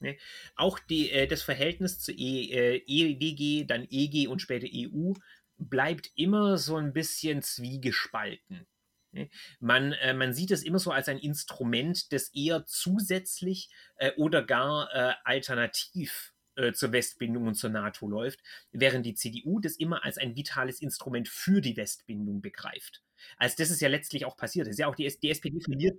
[0.00, 0.16] Ne?
[0.54, 5.12] Auch die, äh, das Verhältnis zu e, äh, EWG, dann EG und später EU
[5.58, 8.66] bleibt immer so ein bisschen zwiegespalten.
[9.12, 9.30] Ne?
[9.60, 14.42] Man, äh, man sieht es immer so als ein Instrument, das eher zusätzlich äh, oder
[14.42, 18.40] gar äh, alternativ äh, zur Westbindung und zur NATO läuft,
[18.72, 23.02] während die CDU das immer als ein vitales Instrument für die Westbindung begreift.
[23.36, 24.66] Also das ist ja letztlich auch passiert.
[24.66, 25.98] Das ist ja auch die, die SPD verliert.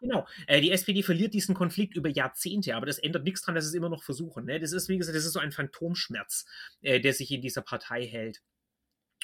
[0.00, 3.64] Genau, äh, die SPD verliert diesen Konflikt über Jahrzehnte, aber das ändert nichts daran, dass
[3.64, 4.44] es immer noch versuchen.
[4.44, 4.60] Ne?
[4.60, 6.44] Das ist, wie gesagt, das ist so ein Phantomschmerz,
[6.82, 8.42] äh, der sich in dieser Partei hält.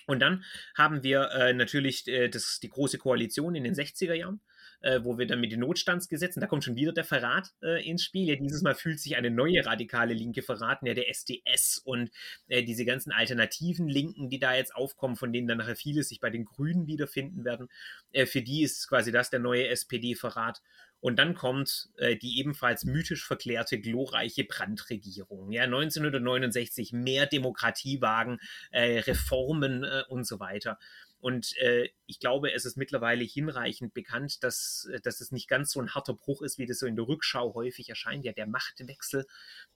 [0.07, 4.41] Und dann haben wir äh, natürlich äh, das, die große Koalition in den 60er Jahren,
[4.81, 8.03] äh, wo wir dann mit den Notstandsgesetzen, da kommt schon wieder der Verrat äh, ins
[8.03, 8.29] Spiel.
[8.29, 12.11] Ja, dieses Mal fühlt sich eine neue radikale Linke verraten, ja, der SDS und
[12.49, 16.21] äh, diese ganzen alternativen Linken, die da jetzt aufkommen, von denen dann nachher viele sich
[16.21, 17.69] bei den Grünen wiederfinden werden.
[18.13, 20.61] Äh, für die ist quasi das der neue SPD-Verrat.
[21.03, 25.51] Und dann kommt äh, die ebenfalls mythisch verklärte glorreiche Brandregierung.
[25.51, 28.39] Ja, 1969 mehr Demokratie wagen,
[28.71, 30.79] äh, Reformen äh, und so weiter.
[31.19, 35.81] Und äh, ich glaube, es ist mittlerweile hinreichend bekannt, dass, dass es nicht ganz so
[35.81, 38.25] ein harter Bruch ist, wie das so in der Rückschau häufig erscheint.
[38.25, 39.27] Ja, der Machtwechsel,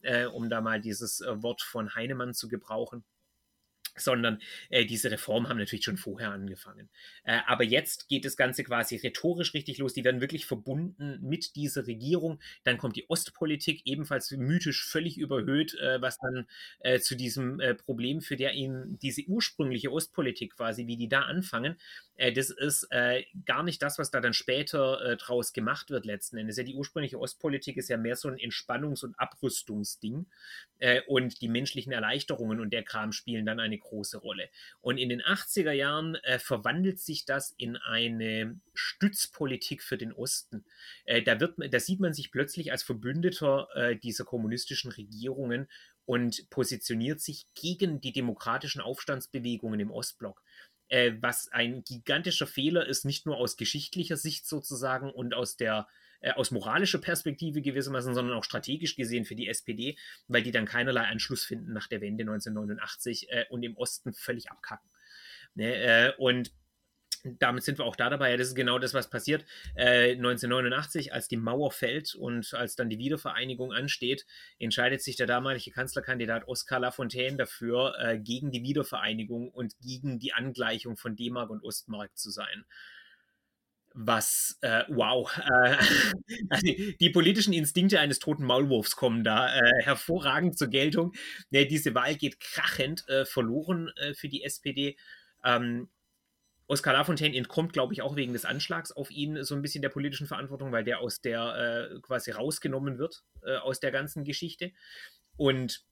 [0.03, 3.05] äh, um da mal dieses äh, Wort von Heinemann zu gebrauchen
[4.01, 6.89] sondern äh, diese Reformen haben natürlich schon vorher angefangen.
[7.25, 9.95] Äh, aber jetzt geht das Ganze quasi rhetorisch richtig los.
[9.95, 12.41] Die werden wirklich verbunden mit dieser Regierung.
[12.65, 16.47] Dann kommt die Ostpolitik, ebenfalls mythisch völlig überhöht, äh, was dann
[16.81, 21.23] äh, zu diesem äh, Problem für der ihnen diese ursprüngliche Ostpolitik quasi, wie die da
[21.23, 21.77] anfangen,
[22.17, 22.89] äh, das ist
[23.45, 26.57] gar nicht das, was da dann später draus gemacht wird letzten Endes.
[26.57, 30.27] Ja, die ursprüngliche Ostpolitik ist ja mehr so ein Entspannungs- und Abrüstungsding.
[31.07, 34.49] und die menschlichen Erleichterungen und der Kram spielen dann eine große Rolle.
[34.81, 40.65] Und in den 80er Jahren äh, verwandelt sich das in eine Stützpolitik für den Osten.
[41.05, 45.69] Äh, da, wird, da sieht man sich plötzlich als Verbündeter äh, dieser kommunistischen Regierungen
[46.05, 50.43] und positioniert sich gegen die demokratischen Aufstandsbewegungen im Ostblock.
[50.89, 55.89] Äh, was ein gigantischer Fehler ist, nicht nur aus geschichtlicher Sicht sozusagen und aus der
[55.89, 59.97] äh, aus moralischer Perspektive gewissermaßen, sondern auch strategisch gesehen für die SPD,
[60.29, 64.51] weil die dann keinerlei Anschluss finden nach der Wende 1989 äh, und im Osten völlig
[64.51, 64.91] abkacken.
[65.55, 65.75] Ne?
[65.75, 66.53] Äh, und
[67.39, 68.31] damit sind wir auch da dabei.
[68.31, 69.45] Ja, das ist genau das, was passiert.
[69.75, 74.27] Äh, 1989, als die Mauer fällt und als dann die Wiedervereinigung ansteht,
[74.59, 80.33] entscheidet sich der damalige Kanzlerkandidat Oskar Lafontaine dafür, äh, gegen die Wiedervereinigung und gegen die
[80.33, 82.65] Angleichung von D-Mark und Ostmark zu sein
[83.97, 85.77] was, äh, wow, äh,
[86.51, 86.67] also
[87.01, 91.15] die politischen Instinkte eines toten Maulwurfs kommen da äh, hervorragend zur Geltung.
[91.51, 94.97] Ja, diese Wahl geht krachend äh, verloren äh, für die SPD.
[95.45, 95.89] Ähm,
[96.67, 99.89] Oskar Lafontaine entkommt, glaube ich, auch wegen des Anschlags auf ihn so ein bisschen der
[99.89, 103.23] politischen Verantwortung, weil der aus der äh, quasi rausgenommen wird
[103.63, 104.73] aus der ganzen Geschichte.
[105.37, 105.85] Und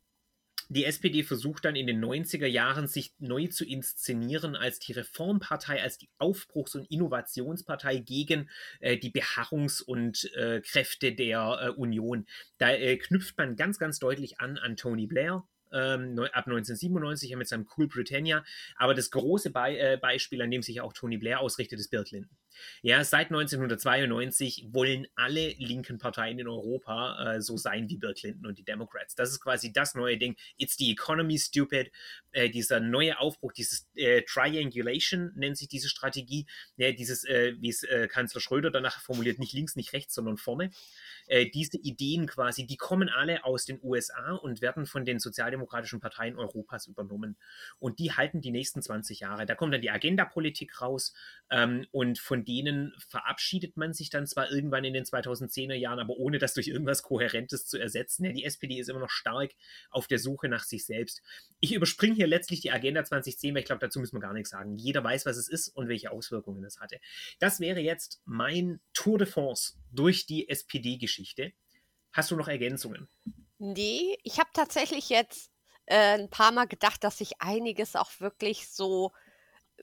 [0.69, 5.83] die SPD versucht dann in den 90er Jahren sich neu zu inszenieren als die Reformpartei,
[5.83, 8.49] als die Aufbruchs- und Innovationspartei gegen
[8.81, 12.27] äh, die Beharrungs- und äh, Kräfte der äh, Union.
[12.59, 17.49] Da äh, knüpft man ganz, ganz deutlich an an Tony Blair, ähm, ab 1997 mit
[17.49, 18.45] seinem Cool Britannia.
[18.77, 22.05] Aber das große Be äh, Beispiel, an dem sich auch Tony Blair ausrichtet, ist Bill
[22.05, 22.37] Clinton.
[22.83, 28.47] Ja, seit 1992 wollen alle linken Parteien in Europa äh, so sein wie Bill Clinton
[28.47, 29.15] und die Democrats.
[29.15, 30.37] Das ist quasi das neue Ding.
[30.57, 31.91] It's the economy stupid.
[32.33, 36.47] Äh, dieser neue Aufbruch, dieses äh, Triangulation nennt sich diese Strategie.
[36.77, 40.37] Ja, dieses, äh, wie es äh, Kanzler Schröder danach formuliert, nicht links, nicht rechts, sondern
[40.37, 40.71] vorne.
[41.27, 46.01] Äh, diese Ideen quasi, die kommen alle aus den USA und werden von den sozialdemokratischen
[46.01, 47.37] Parteien Europas übernommen.
[47.79, 49.47] Und die halten die nächsten 20 Jahre.
[49.47, 51.15] Da kommt dann die Agenda-Politik raus
[51.51, 56.17] ähm, und von denen verabschiedet man sich dann zwar irgendwann in den 2010er Jahren, aber
[56.17, 58.25] ohne das durch irgendwas Kohärentes zu ersetzen.
[58.25, 59.53] Ja, die SPD ist immer noch stark
[59.91, 61.23] auf der Suche nach sich selbst.
[61.61, 64.51] Ich überspringe hier letztlich die Agenda 2010, weil ich glaube, dazu müssen wir gar nichts
[64.51, 64.77] sagen.
[64.77, 66.99] Jeder weiß, was es ist und welche Auswirkungen es hatte.
[67.39, 71.53] Das wäre jetzt mein Tour de France durch die SPD-Geschichte.
[72.13, 73.09] Hast du noch Ergänzungen?
[73.59, 75.51] Nee, ich habe tatsächlich jetzt
[75.87, 79.13] äh, ein paar Mal gedacht, dass sich einiges auch wirklich so,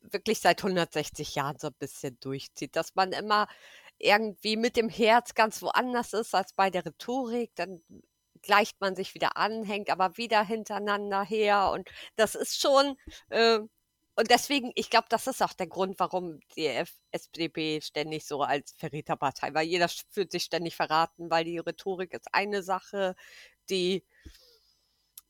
[0.01, 3.47] wirklich seit 160 Jahren so ein bisschen durchzieht, dass man immer
[3.97, 7.81] irgendwie mit dem Herz ganz woanders ist als bei der Rhetorik, dann
[8.41, 12.97] gleicht man sich wieder an, hängt aber wieder hintereinander her und das ist schon,
[13.29, 13.59] äh,
[14.15, 16.67] und deswegen, ich glaube, das ist auch der Grund, warum die
[17.11, 22.27] SPD ständig so als Verräterpartei, weil jeder fühlt sich ständig verraten, weil die Rhetorik ist
[22.33, 23.15] eine Sache,
[23.69, 24.03] die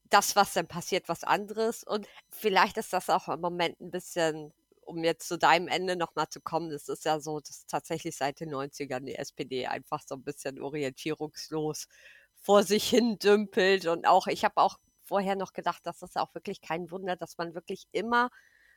[0.10, 1.84] das, was dann passiert, was anderes.
[1.84, 6.28] Und vielleicht ist das auch im Moment ein bisschen, um jetzt zu deinem Ende nochmal
[6.30, 10.16] zu kommen, es ist ja so, dass tatsächlich seit den 90ern die SPD einfach so
[10.16, 11.88] ein bisschen orientierungslos
[12.36, 13.88] vor sich hin dümpelt.
[13.88, 17.38] Und auch, ich habe auch vorher noch gedacht, das ist auch wirklich kein Wunder, dass
[17.38, 18.30] man wirklich immer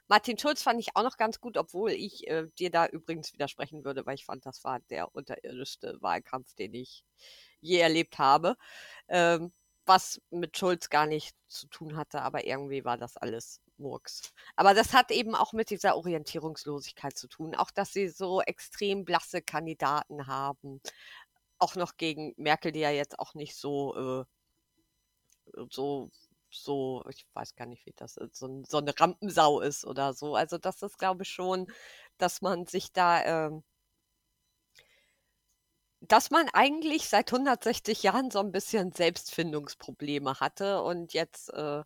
[0.09, 3.85] Martin Schulz fand ich auch noch ganz gut, obwohl ich äh, dir da übrigens widersprechen
[3.85, 7.05] würde, weil ich fand, das war der unterirdischste Wahlkampf, den ich
[7.61, 8.57] je erlebt habe.
[9.09, 9.53] Ähm,
[9.87, 14.32] was mit Schulz gar nicht zu tun hatte, aber irgendwie war das alles Murks.
[14.56, 17.54] Aber das hat eben auch mit dieser Orientierungslosigkeit zu tun.
[17.54, 20.80] Auch, dass sie so extrem blasse Kandidaten haben.
[21.58, 24.26] Auch noch gegen Merkel, die ja jetzt auch nicht so,
[25.56, 26.10] äh, so
[26.56, 30.34] so, ich weiß gar nicht, wie das ist, so, so eine Rampensau ist oder so.
[30.37, 31.66] Also das ist, glaube ich, schon,
[32.18, 33.64] dass man sich da, ähm,
[36.00, 41.82] dass man eigentlich seit 160 Jahren so ein bisschen Selbstfindungsprobleme hatte und jetzt äh,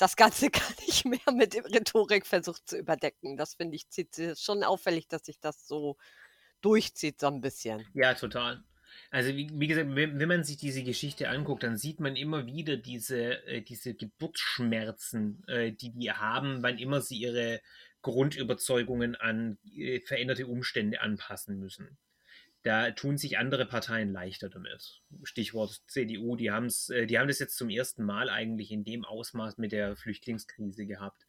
[0.00, 3.36] das Ganze gar nicht mehr mit Rhetorik versucht zu überdecken.
[3.36, 5.96] Das finde ich zieht schon auffällig, dass sich das so
[6.60, 7.86] durchzieht so ein bisschen.
[7.94, 8.64] Ja, total.
[9.10, 12.46] Also wie, wie gesagt, wenn, wenn, man sich diese Geschichte anguckt, dann sieht man immer
[12.46, 17.60] wieder diese, äh, diese Geburtsschmerzen, äh, die die haben, wann immer sie ihre
[18.02, 21.98] Grundüberzeugungen an äh, veränderte Umstände anpassen müssen.
[22.62, 25.00] Da tun sich andere Parteien leichter damit.
[25.22, 29.04] Stichwort CDU, die, haben's, äh, die haben das jetzt zum ersten Mal eigentlich in dem
[29.04, 31.26] Ausmaß mit der Flüchtlingskrise gehabt.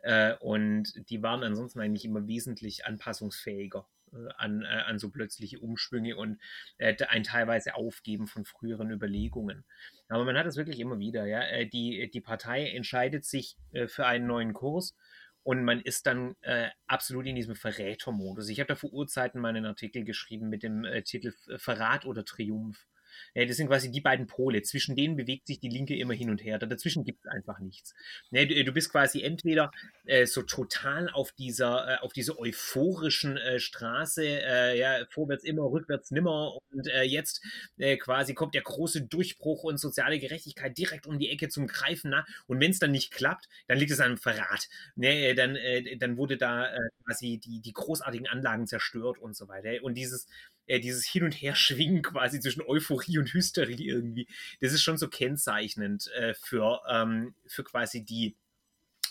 [0.00, 6.16] Äh, und die waren ansonsten eigentlich immer wesentlich anpassungsfähiger äh, an, an so plötzliche Umschwünge
[6.16, 6.40] und
[6.78, 9.64] ein teilweise Aufgeben von früheren Überlegungen.
[10.08, 11.64] Aber man hat es wirklich immer wieder, ja.
[11.64, 14.96] Die, die Partei entscheidet sich für einen neuen Kurs
[15.42, 18.48] und man ist dann äh, absolut in diesem Verrätermodus.
[18.48, 22.86] Ich habe da vor Urzeiten mal einen Artikel geschrieben mit dem Titel Verrat oder Triumph.
[23.34, 24.62] Ja, das sind quasi die beiden Pole.
[24.62, 26.58] Zwischen denen bewegt sich die Linke immer hin und her.
[26.58, 27.94] Dazwischen gibt es einfach nichts.
[28.30, 29.70] Ja, du, du, bist quasi entweder
[30.06, 35.64] äh, so total auf dieser, äh, auf dieser euphorischen äh, Straße, äh, ja, vorwärts immer,
[35.64, 37.42] rückwärts nimmer und äh, jetzt
[37.78, 42.10] äh, quasi kommt der große Durchbruch und soziale Gerechtigkeit direkt um die Ecke zum Greifen.
[42.10, 42.24] Na?
[42.46, 44.68] Und wenn es dann nicht klappt, dann liegt es an einem Verrat.
[44.96, 45.34] Ne?
[45.34, 45.56] Dann,
[45.98, 46.72] dann wurde da
[47.04, 49.82] quasi die, die großartigen Anlagen zerstört und so weiter.
[49.82, 50.26] Und dieses,
[50.66, 54.28] äh, dieses Hin- und Herschwingen quasi zwischen Euphorie und Hysterie irgendwie,
[54.60, 58.36] das ist schon so kennzeichnend äh, für, ähm, für quasi die,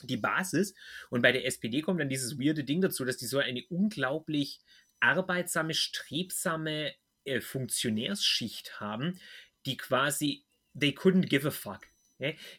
[0.03, 0.73] die Basis.
[1.09, 4.59] Und bei der SPD kommt dann dieses weirde Ding dazu, dass die so eine unglaublich
[4.99, 6.93] arbeitsame, strebsame
[7.25, 9.19] äh, Funktionärsschicht haben,
[9.65, 10.43] die quasi,
[10.79, 11.90] they couldn't give a fuck.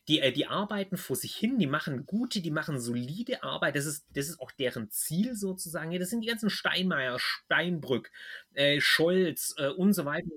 [0.09, 3.77] Die, äh, die arbeiten vor sich hin, die machen gute, die machen solide Arbeit.
[3.77, 5.99] Das ist, das ist auch deren Ziel sozusagen.
[5.99, 8.11] Das sind die ganzen Steinmeier, Steinbrück,
[8.55, 10.29] äh, Scholz äh, und so weiter.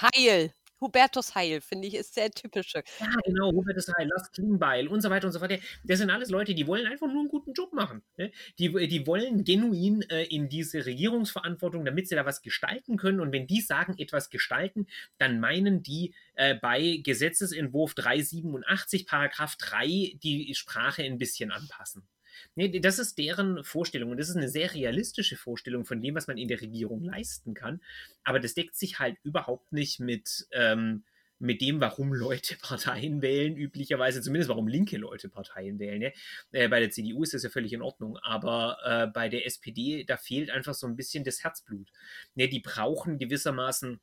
[0.00, 0.52] Heil.
[0.82, 2.82] Hubertus Heil, finde ich, ist sehr typische.
[3.00, 5.52] Ja, genau, Hubertus Heil, Lars Klingbeil und so weiter und so fort.
[5.84, 8.02] Das sind alles Leute, die wollen einfach nur einen guten Job machen.
[8.16, 8.32] Ne?
[8.58, 13.20] Die, die wollen genuin äh, in diese Regierungsverantwortung, damit sie da was gestalten können.
[13.20, 14.86] Und wenn die sagen, etwas gestalten,
[15.18, 22.02] dann meinen die äh, bei Gesetzesentwurf 387, Paragraph 3, die Sprache ein bisschen anpassen.
[22.54, 26.26] Nee, das ist deren Vorstellung und das ist eine sehr realistische Vorstellung von dem, was
[26.26, 27.80] man in der Regierung leisten kann.
[28.24, 31.04] Aber das deckt sich halt überhaupt nicht mit, ähm,
[31.38, 35.98] mit dem, warum Leute Parteien wählen, üblicherweise, zumindest warum linke Leute Parteien wählen.
[35.98, 36.12] Ne?
[36.52, 40.04] Äh, bei der CDU ist das ja völlig in Ordnung, aber äh, bei der SPD,
[40.04, 41.90] da fehlt einfach so ein bisschen das Herzblut.
[42.34, 42.48] Ne?
[42.48, 44.00] Die brauchen gewissermaßen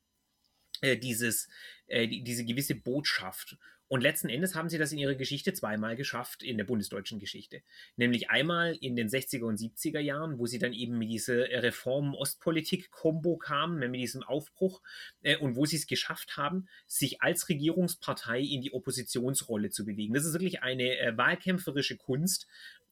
[0.82, 1.48] äh, dieses,
[1.88, 3.58] äh, die, diese gewisse Botschaft.
[3.90, 7.64] Und letzten Endes haben sie das in ihrer Geschichte zweimal geschafft, in der bundesdeutschen Geschichte.
[7.98, 13.38] Nämlich einmal in den 60er und 70er Jahren, wo sie dann eben mit dieser Reform-Ostpolitik-Kombo
[13.38, 14.82] kamen, mit diesem Aufbruch,
[15.24, 20.14] äh, und wo sie es geschafft haben, sich als Regierungspartei in die Oppositionsrolle zu bewegen.
[20.14, 22.48] Das ist wirklich eine äh, wahlkämpferische Kunst,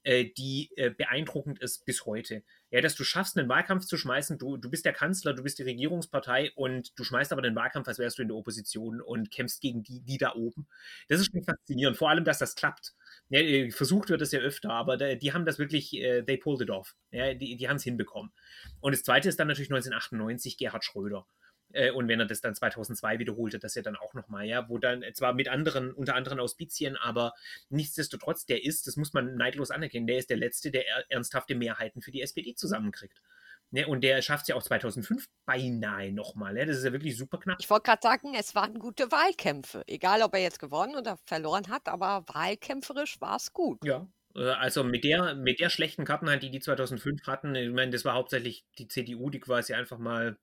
[0.08, 2.44] die äh, beeindruckend ist bis heute.
[2.72, 5.60] Ja, dass du schaffst, einen Wahlkampf zu schmeißen, du, du bist der Kanzler, du bist
[5.60, 9.32] die Regierungspartei und du schmeißt aber den Wahlkampf, als wärst du in der Opposition und
[9.32, 10.68] kämpfst gegen die, die da oben.
[11.10, 12.94] Das ist schon faszinierend, vor allem, dass das klappt.
[13.30, 16.70] Ja, äh, versucht wird es ja öfter, aber die haben das wirklich, they pulled it
[16.70, 16.96] off.
[17.12, 18.32] Ja, die, die haben es hinbekommen.
[18.80, 21.28] Und das zweite ist dann natürlich 1998 Gerhard Schröder.
[21.74, 24.78] Äh, und wenn er das dann 2002 wiederholte, das ja dann auch nochmal, ja, wo
[24.78, 27.34] dann zwar mit anderen, unter anderen Auspizien, aber
[27.70, 32.02] nichtsdestotrotz, der ist, das muss man neidlos anerkennen, der ist der Letzte, der ernsthafte Mehrheiten
[32.02, 33.22] für die SPD zusammenkriegt.
[33.70, 36.54] Ne, und der schafft es ja auch 2005 beinahe nochmal.
[36.54, 36.66] Ne?
[36.66, 37.58] Das ist ja wirklich super knapp.
[37.60, 39.84] Ich wollte gerade sagen, es waren gute Wahlkämpfe.
[39.88, 43.84] Egal, ob er jetzt gewonnen oder verloren hat, aber wahlkämpferisch war es gut.
[43.84, 47.92] Ja, äh, also mit der, mit der schlechten Kartenhand, die die 2005 hatten, ich meine,
[47.92, 50.38] das war hauptsächlich die CDU, die quasi einfach mal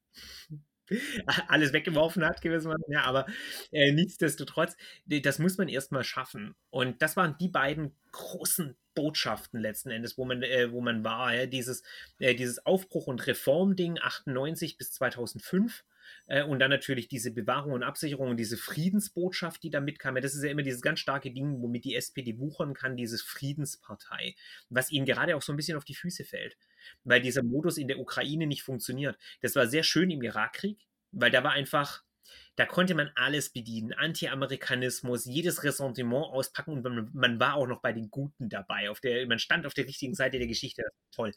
[1.48, 2.84] alles weggeworfen hat, gewissermaßen.
[2.88, 3.26] Ja, aber
[3.72, 6.54] äh, nichtsdestotrotz, das muss man erstmal schaffen.
[6.70, 11.34] Und das waren die beiden großen Botschaften letzten Endes, wo man, äh, wo man war.
[11.34, 11.46] Ja?
[11.46, 11.82] Dieses,
[12.18, 15.93] äh, dieses Aufbruch- und Reformding 98 bis 2005 äh,
[16.26, 20.14] und dann natürlich diese Bewahrung und Absicherung und diese Friedensbotschaft, die da mitkam.
[20.14, 24.34] Das ist ja immer dieses ganz starke Ding, womit die SPD wuchern kann, dieses Friedenspartei,
[24.70, 26.56] was ihnen gerade auch so ein bisschen auf die Füße fällt
[27.04, 29.18] weil dieser Modus in der Ukraine nicht funktioniert.
[29.40, 32.02] Das war sehr schön im Irakkrieg, weil da war einfach
[32.56, 33.92] da konnte man alles bedienen.
[33.92, 38.90] Anti-Amerikanismus, jedes Ressentiment auspacken und man, man, war auch noch bei den Guten dabei.
[38.90, 40.84] Auf der, man stand auf der richtigen Seite der Geschichte.
[41.12, 41.32] Toll.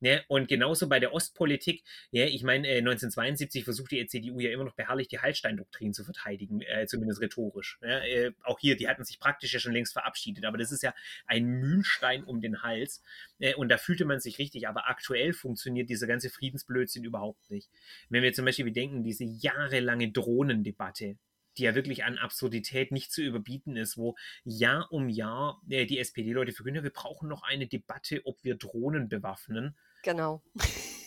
[0.00, 0.22] Ne?
[0.28, 1.84] und genauso bei der Ostpolitik.
[2.10, 6.04] Ja, ich meine, äh, 1972 versucht die CDU ja immer noch beharrlich die Hallstein-Doktrin zu
[6.04, 7.78] verteidigen, äh, zumindest rhetorisch.
[7.82, 10.82] Ja, äh, auch hier, die hatten sich praktisch ja schon längst verabschiedet, aber das ist
[10.82, 10.94] ja
[11.26, 13.02] ein Mühlstein um den Hals.
[13.38, 14.68] Äh, und da fühlte man sich richtig.
[14.68, 17.70] Aber aktuell funktioniert dieser ganze Friedensblödsinn überhaupt nicht.
[18.08, 21.16] Wenn wir zum Beispiel bedenken, diese jahrelange Drohnen Debatte,
[21.58, 25.98] die ja wirklich an Absurdität nicht zu überbieten ist, wo Jahr um Jahr äh, die
[25.98, 29.76] SPD-Leute verkünden, wir brauchen noch eine Debatte, ob wir Drohnen bewaffnen.
[30.02, 30.42] Genau.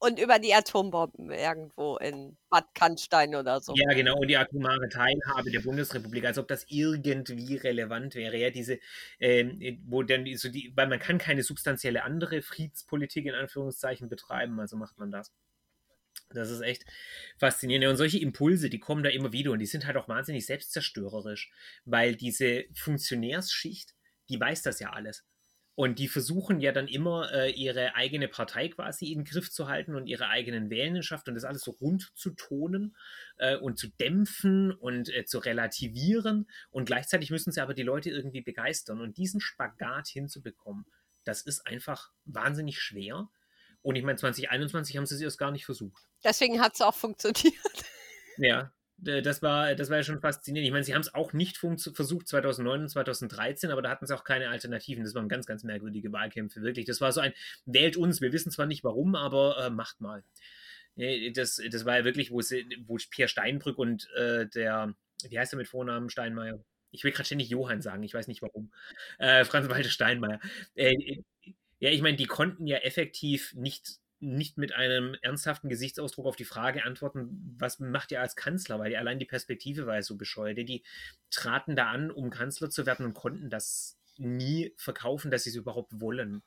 [0.00, 3.74] Und über die Atombomben irgendwo in Bad Cannstein oder so.
[3.74, 8.36] Ja, genau, und die atomare Teilhabe der Bundesrepublik, als ob das irgendwie relevant wäre.
[8.36, 8.78] Ja, diese,
[9.18, 14.60] äh, wo dann so die, weil man kann keine substanzielle andere Friedenspolitik in Anführungszeichen betreiben,
[14.60, 15.32] also macht man das.
[16.30, 16.84] Das ist echt
[17.38, 17.86] faszinierend.
[17.86, 21.50] Und solche Impulse, die kommen da immer wieder und die sind halt auch wahnsinnig selbstzerstörerisch,
[21.84, 23.94] weil diese Funktionärsschicht,
[24.28, 25.24] die weiß das ja alles.
[25.78, 29.68] Und die versuchen ja dann immer, äh, ihre eigene Partei quasi in den Griff zu
[29.68, 32.96] halten und ihre eigenen Wählenschaft und das alles so rund zu tonen
[33.36, 36.48] äh, und zu dämpfen und äh, zu relativieren.
[36.70, 39.00] Und gleichzeitig müssen sie aber die Leute irgendwie begeistern.
[39.00, 40.84] Und diesen Spagat hinzubekommen,
[41.22, 43.30] das ist einfach wahnsinnig schwer.
[43.82, 46.02] Und ich meine, 2021 haben sie es erst gar nicht versucht.
[46.24, 47.54] Deswegen hat es auch funktioniert.
[48.40, 50.66] Ja, das war, das war ja schon faszinierend.
[50.66, 54.14] Ich meine, sie haben es auch nicht versucht 2009 und 2013, aber da hatten sie
[54.14, 55.04] auch keine Alternativen.
[55.04, 56.84] Das waren ganz, ganz merkwürdige Wahlkämpfe, wirklich.
[56.86, 57.32] Das war so ein,
[57.64, 60.24] wählt uns, wir wissen zwar nicht warum, aber äh, macht mal.
[60.96, 64.94] Das, das war ja wirklich, wo, sie, wo Pierre Steinbrück und äh, der,
[65.28, 66.58] wie heißt er mit Vornamen, Steinmeier?
[66.90, 68.72] Ich will gerade ständig Johann sagen, ich weiß nicht warum.
[69.18, 70.40] Äh, Franz-Walter Steinmeier.
[71.80, 76.44] Ja, ich meine, die konnten ja effektiv nicht, nicht mit einem ernsthaften Gesichtsausdruck auf die
[76.44, 80.16] Frage antworten, was macht ihr als Kanzler, weil die, allein die Perspektive war ja so
[80.16, 80.58] bescheuert.
[80.58, 80.82] Die
[81.30, 85.56] traten da an, um Kanzler zu werden und konnten das nie verkaufen, dass sie es
[85.56, 86.42] überhaupt wollen.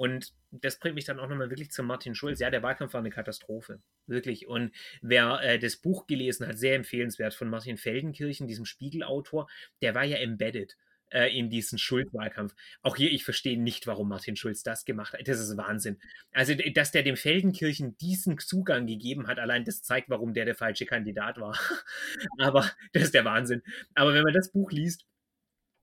[0.00, 2.40] Und das bringt mich dann auch nochmal wirklich zu Martin Schulz.
[2.40, 3.82] Ja, der Wahlkampf war eine Katastrophe.
[4.06, 4.46] Wirklich.
[4.46, 9.46] Und wer äh, das Buch gelesen hat, sehr empfehlenswert von Martin Feldenkirchen, diesem Spiegelautor,
[9.82, 10.78] der war ja embedded
[11.10, 12.54] äh, in diesen Schulz-Wahlkampf.
[12.82, 15.26] Auch hier, ich verstehe nicht, warum Martin Schulz das gemacht hat.
[15.26, 15.98] Das ist Wahnsinn.
[16.32, 20.54] Also, dass der dem Feldenkirchen diesen Zugang gegeben hat, allein das zeigt, warum der der
[20.54, 21.58] falsche Kandidat war.
[22.38, 23.62] Aber das ist der Wahnsinn.
[23.94, 25.04] Aber wenn man das Buch liest,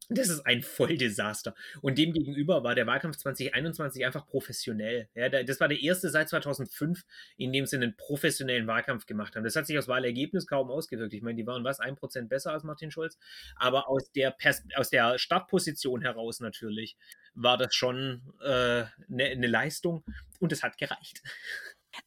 [0.09, 1.53] das ist ein Volldesaster.
[1.81, 5.09] Und demgegenüber war der Wahlkampf 2021 einfach professionell.
[5.13, 7.03] Ja, das war der erste seit 2005,
[7.35, 9.43] in dem sie einen professionellen Wahlkampf gemacht haben.
[9.43, 11.13] Das hat sich aus Wahlergebnis kaum ausgewirkt.
[11.13, 13.17] Ich meine, die waren was, ein Prozent besser als Martin Schulz.
[13.57, 16.97] Aber aus der, Pers aus der Startposition heraus natürlich
[17.33, 20.03] war das schon eine äh, ne, ne Leistung
[20.39, 21.21] und es hat gereicht.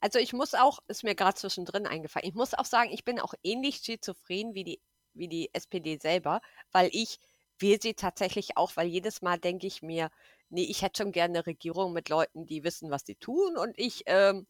[0.01, 3.19] Also ich muss auch, ist mir gerade zwischendrin eingefallen, ich muss auch sagen, ich bin
[3.19, 4.81] auch ähnlich schizophren wie die,
[5.15, 6.41] wie die SPD selber,
[6.71, 7.19] weil ich
[7.61, 10.11] wähle sie tatsächlich auch, weil jedes Mal denke ich mir,
[10.49, 13.79] nee, ich hätte schon gerne eine Regierung mit Leuten, die wissen, was sie tun und
[13.79, 14.47] ich ähm,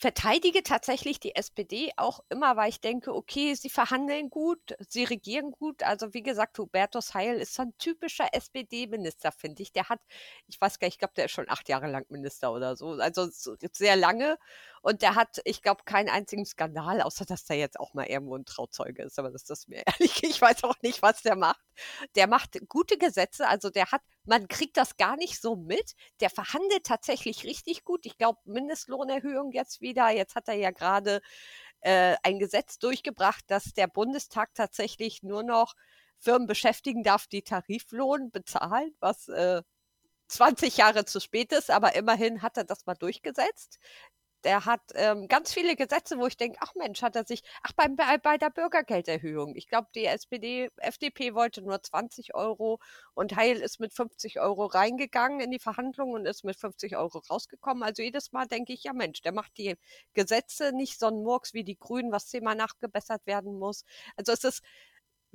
[0.00, 5.50] verteidige tatsächlich die SPD auch immer, weil ich denke, okay, sie verhandeln gut, sie regieren
[5.50, 5.82] gut.
[5.82, 9.72] Also wie gesagt, Hubertus Heil ist so ein typischer SPD-Minister, finde ich.
[9.72, 10.00] Der hat,
[10.46, 12.92] ich weiß gar nicht, ich glaube, der ist schon acht Jahre lang Minister oder so,
[12.92, 13.28] also
[13.72, 14.38] sehr lange.
[14.82, 18.36] Und der hat, ich glaube, keinen einzigen Skandal, außer dass der jetzt auch mal irgendwo
[18.36, 19.18] ein Trauzeuge ist.
[19.18, 21.60] Aber das ist mir ehrlich, ich weiß auch nicht, was der macht.
[22.14, 25.94] Der macht gute Gesetze, also der hat, man kriegt das gar nicht so mit.
[26.20, 28.06] Der verhandelt tatsächlich richtig gut.
[28.06, 30.08] Ich glaube, Mindestlohnerhöhung jetzt wieder.
[30.10, 31.20] Jetzt hat er ja gerade
[31.80, 35.74] äh, ein Gesetz durchgebracht, dass der Bundestag tatsächlich nur noch
[36.18, 39.62] Firmen beschäftigen darf, die Tariflohn bezahlen, was äh,
[40.28, 43.78] 20 Jahre zu spät ist, aber immerhin hat er das mal durchgesetzt
[44.44, 47.72] der hat ähm, ganz viele Gesetze, wo ich denke, ach Mensch, hat er sich, ach
[47.72, 47.88] bei,
[48.18, 49.54] bei der Bürgergelderhöhung.
[49.56, 52.80] Ich glaube, die SPD, FDP wollte nur 20 Euro
[53.14, 57.18] und Heil ist mit 50 Euro reingegangen in die Verhandlungen und ist mit 50 Euro
[57.18, 57.82] rausgekommen.
[57.82, 59.76] Also jedes Mal denke ich, ja Mensch, der macht die
[60.14, 63.84] Gesetze nicht so einen Murks wie die Grünen, was zehnmal nachgebessert werden muss.
[64.16, 64.62] Also es ist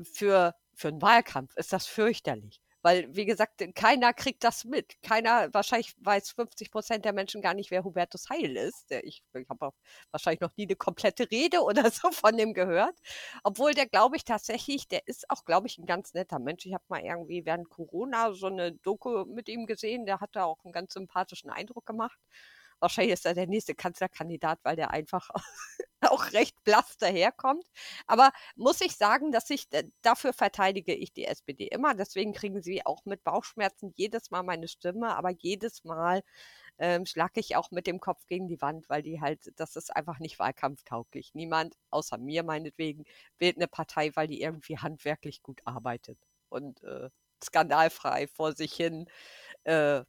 [0.04, 2.62] für, für einen Wahlkampf ist das fürchterlich.
[2.86, 5.02] Weil, wie gesagt, keiner kriegt das mit.
[5.02, 8.92] Keiner, wahrscheinlich weiß 50 Prozent der Menschen gar nicht, wer Hubertus Heil ist.
[9.02, 9.72] Ich, ich habe
[10.12, 12.96] wahrscheinlich noch nie eine komplette Rede oder so von dem gehört.
[13.44, 16.68] Obwohl der, glaube ich, tatsächlich, der ist auch, glaube ich, ein ganz netter Mensch.
[16.68, 20.06] Ich habe mal irgendwie während Corona so eine Doku mit ihm gesehen.
[20.06, 22.20] Der hat da auch einen ganz sympathischen Eindruck gemacht.
[22.86, 25.32] Wahrscheinlich ist er der nächste Kanzlerkandidat, weil der einfach
[26.02, 27.66] auch recht blass daherkommt.
[28.06, 29.68] Aber muss ich sagen, dass ich
[30.04, 31.96] dafür verteidige ich die SPD immer.
[31.96, 36.22] Deswegen kriegen sie auch mit Bauchschmerzen jedes Mal meine Stimme, aber jedes Mal
[36.78, 39.96] ähm, schlage ich auch mit dem Kopf gegen die Wand, weil die halt, das ist
[39.96, 41.34] einfach nicht wahlkampftauglich.
[41.34, 43.06] Niemand, außer mir meinetwegen,
[43.40, 46.20] wählt eine Partei, weil die irgendwie handwerklich gut arbeitet
[46.50, 47.10] und äh,
[47.44, 49.08] skandalfrei vor sich hin
[49.64, 50.04] äh,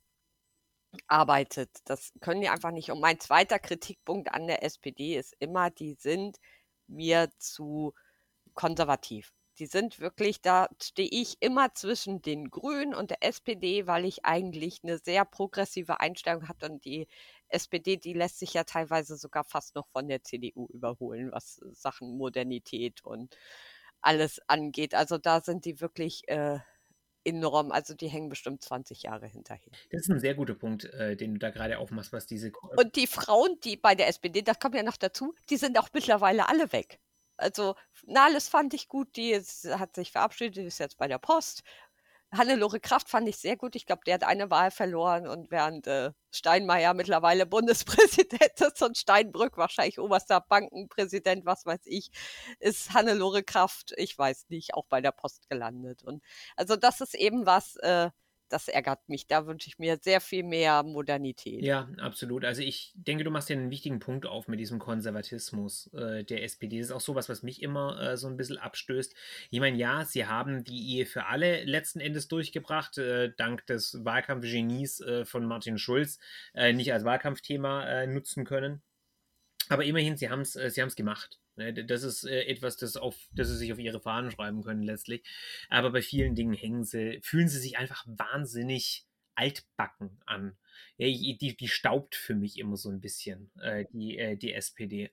[1.09, 1.71] arbeitet.
[1.85, 2.91] Das können die einfach nicht.
[2.91, 6.39] Und mein zweiter Kritikpunkt an der SPD ist immer, die sind
[6.87, 7.93] mir zu
[8.55, 9.33] konservativ.
[9.59, 14.25] Die sind wirklich, da stehe ich immer zwischen den Grünen und der SPD, weil ich
[14.25, 17.09] eigentlich eine sehr progressive Einstellung hatte und die
[17.49, 22.19] SPD, die lässt sich ja teilweise sogar fast noch von der CDU überholen, was Sachen
[22.19, 23.37] Modernität und
[24.03, 24.95] alles angeht.
[24.95, 26.59] Also da sind die wirklich äh,
[27.27, 27.73] enorm.
[27.73, 29.73] Also die hängen bestimmt 20 Jahre hinterher.
[29.91, 32.53] Das ist ein sehr guter Punkt, äh, den du da gerade aufmachst, was diese.
[32.77, 35.89] Und die Frauen, die bei der SPD, das kommt ja noch dazu, die sind auch
[35.93, 37.01] mittlerweile alle weg.
[37.39, 37.75] Also
[38.07, 41.63] Nahles fand ich gut, die ist, hat sich verabschiedet, ist jetzt bei der Post.
[42.37, 43.77] Hannelore Kraft fand ich sehr gut.
[43.77, 48.99] Ich glaube, der hat eine Wahl verloren und während äh, Steinmeier mittlerweile Bundespräsident ist und
[48.99, 52.11] Steinbrück wahrscheinlich oberster Bankenpräsident, was weiß ich,
[52.61, 56.03] ist Hannelore Kraft, ich weiß nicht, auch bei der Post gelandet.
[56.03, 56.23] Und
[56.57, 58.11] also das ist eben was, äh,
[58.49, 59.27] das ärgert mich.
[59.27, 61.63] Da wünsche ich mir sehr viel mehr Modernität.
[61.63, 62.45] Ja, absolut.
[62.45, 66.43] Also ich denke, du machst ja einen wichtigen Punkt auf mit diesem Konservatismus äh, der
[66.43, 66.79] SPD.
[66.79, 69.15] Das ist auch sowas, was mich immer äh, so ein bisschen abstößt.
[69.51, 74.05] Ich meine, ja, sie haben die Ehe für alle letzten Endes durchgebracht, äh, dank des
[74.05, 76.19] Wahlkampfgenies äh, von Martin Schulz,
[76.55, 78.83] äh, nicht als Wahlkampfthema äh, nutzen können.
[79.69, 81.41] Aber immerhin, sie haben es sie haben's gemacht.
[81.57, 84.83] Ne, das ist äh, etwas, das, auf, das sie sich auf ihre Fahnen schreiben können
[84.83, 85.23] letztlich.
[85.71, 90.57] Aber bei vielen Dingen hängen sie, fühlen sie sich einfach wahnsinnig altbacken an.
[90.99, 95.11] Die, die staubt für mich immer so ein bisschen, äh, die, äh, die SPD.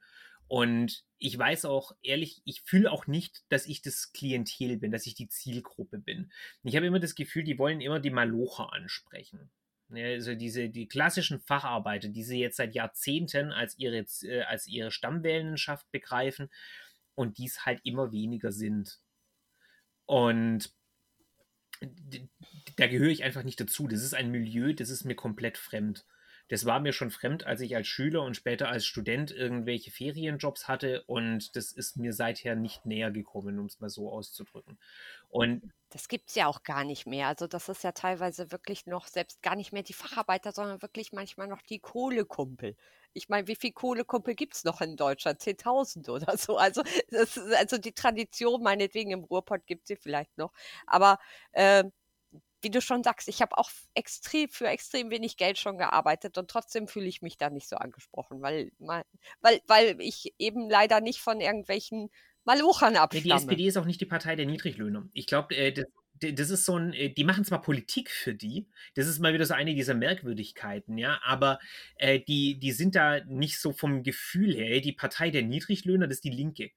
[0.48, 5.08] Und ich weiß auch, ehrlich, ich fühle auch nicht, dass ich das Klientel bin, dass
[5.08, 6.32] ich die Zielgruppe bin.
[6.64, 9.50] Ich habe immer das Gefühl, die wollen immer die Malocher ansprechen.
[9.92, 14.92] Also diese die klassischen Facharbeiter, die sie jetzt seit Jahrzehnten als ihre, äh, als ihre
[14.92, 16.50] Stammwählenschaft begreifen
[17.16, 19.00] und dies halt immer weniger sind.
[20.06, 20.74] Und
[22.78, 23.88] da gehöre ich einfach nicht dazu.
[23.88, 26.06] Das ist ein Milieu, das ist mir komplett fremd.
[26.50, 30.68] Das war mir schon fremd, als ich als Schüler und später als Student irgendwelche Ferienjobs
[30.68, 34.78] hatte und das ist mir seither nicht näher gekommen, um es mal so auszudrücken.
[35.30, 37.28] Und das gibt es ja auch gar nicht mehr.
[37.28, 41.14] Also das ist ja teilweise wirklich noch selbst gar nicht mehr die Facharbeiter, sondern wirklich
[41.14, 42.76] manchmal noch die Kohlekumpel.
[43.14, 45.40] Ich meine, wie viel Kohlekumpel gibt es noch in Deutschland?
[45.40, 46.58] 10.000 oder so.
[46.58, 46.82] Also,
[47.12, 50.52] das, also die Tradition, meinetwegen im Ruhrpott gibt sie vielleicht noch.
[50.88, 51.20] Aber
[51.52, 51.84] äh,
[52.64, 56.50] wie du schon sagst, ich habe auch extrem für extrem wenig Geld schon gearbeitet und
[56.50, 61.20] trotzdem fühle ich mich da nicht so angesprochen, weil, weil, weil ich eben leider nicht
[61.20, 62.10] von irgendwelchen
[62.46, 63.24] Malochern abstamme.
[63.24, 65.08] Die SPD ist auch nicht die Partei der Niedriglöhner.
[65.14, 65.86] Ich glaube, äh, das,
[66.34, 69.46] das ist so ein, äh, die machen zwar Politik für die, das ist mal wieder
[69.46, 71.60] so eine dieser Merkwürdigkeiten, ja, aber
[71.98, 74.82] äh, die, die sind da nicht so vom Gefühl her.
[74.82, 76.72] Die Partei der Niedriglöhner, das ist die Linke.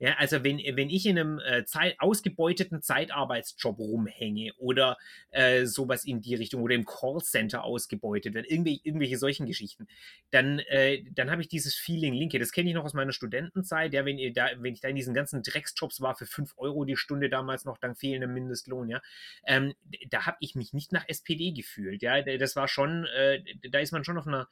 [0.00, 4.96] Ja, also wenn, wenn ich in einem äh, Zeit, ausgebeuteten Zeitarbeitsjob rumhänge oder
[5.30, 9.88] äh, sowas in die Richtung oder im Callcenter ausgebeutet wird, irgendwelche, irgendwelche solchen Geschichten,
[10.30, 12.38] dann, äh, dann habe ich dieses Feeling Linke.
[12.38, 14.96] Das kenne ich noch aus meiner Studentenzeit, ja, wenn, ihr da, wenn ich da in
[14.96, 19.02] diesen ganzen Drecksjobs war für 5 Euro die Stunde damals noch dank fehlendem Mindestlohn, ja,
[19.46, 19.74] ähm,
[20.10, 22.02] da habe ich mich nicht nach SPD gefühlt.
[22.02, 24.48] Ja, das war schon, äh, da ist man schon auf einer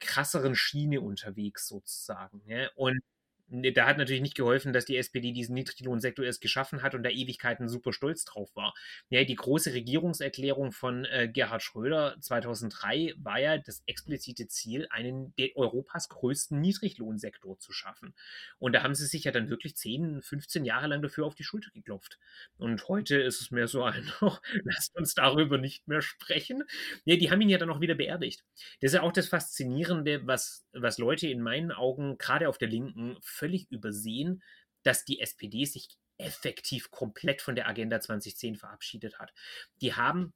[0.00, 2.42] krasseren Schiene unterwegs sozusagen.
[2.46, 2.68] Ja?
[2.76, 3.00] Und
[3.48, 7.10] da hat natürlich nicht geholfen, dass die SPD diesen Niedriglohnsektor erst geschaffen hat und da
[7.10, 8.74] Ewigkeiten super stolz drauf war.
[9.10, 15.34] Ja, die große Regierungserklärung von äh, Gerhard Schröder 2003 war ja das explizite Ziel, einen
[15.54, 18.14] Europas größten Niedriglohnsektor zu schaffen.
[18.58, 21.44] Und da haben sie sich ja dann wirklich 10, 15 Jahre lang dafür auf die
[21.44, 22.18] Schulter geklopft.
[22.56, 26.64] Und heute ist es mehr so ein, oh, lasst uns darüber nicht mehr sprechen.
[27.04, 28.44] Ja, die haben ihn ja dann auch wieder beerdigt.
[28.80, 32.68] Das ist ja auch das Faszinierende, was, was Leute in meinen Augen gerade auf der
[32.68, 34.42] Linken völlig übersehen,
[34.82, 39.32] dass die SPD sich effektiv komplett von der Agenda 2010 verabschiedet hat.
[39.80, 40.32] Die haben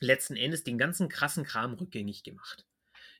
[0.00, 2.66] letzten Endes den ganzen krassen Kram rückgängig gemacht.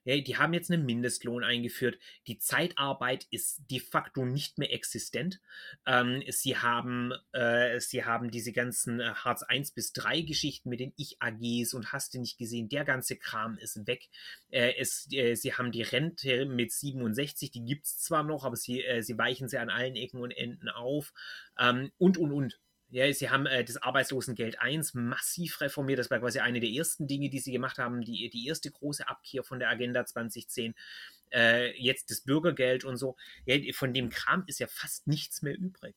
[0.05, 1.99] Ja, die haben jetzt einen Mindestlohn eingeführt.
[2.27, 5.41] Die Zeitarbeit ist de facto nicht mehr existent.
[5.87, 10.81] Ähm, sie, haben, äh, sie haben diese ganzen äh, Hartz 1 bis 3 Geschichten mit
[10.81, 14.09] den Ich-AGs und hast du nicht gesehen, der ganze Kram ist weg.
[14.51, 18.57] Äh, es, äh, sie haben die Rente mit 67, die gibt es zwar noch, aber
[18.57, 21.13] sie, äh, sie weichen sie an allen Ecken und Enden auf.
[21.59, 22.59] Ähm, und, und, und.
[22.91, 25.99] Ja, sie haben äh, das Arbeitslosengeld 1 massiv reformiert.
[25.99, 28.03] Das war quasi eine der ersten Dinge, die sie gemacht haben.
[28.03, 30.75] Die, die erste große Abkehr von der Agenda 2010.
[31.33, 33.17] Äh, jetzt das Bürgergeld und so.
[33.47, 35.95] Ja, von dem Kram ist ja fast nichts mehr übrig.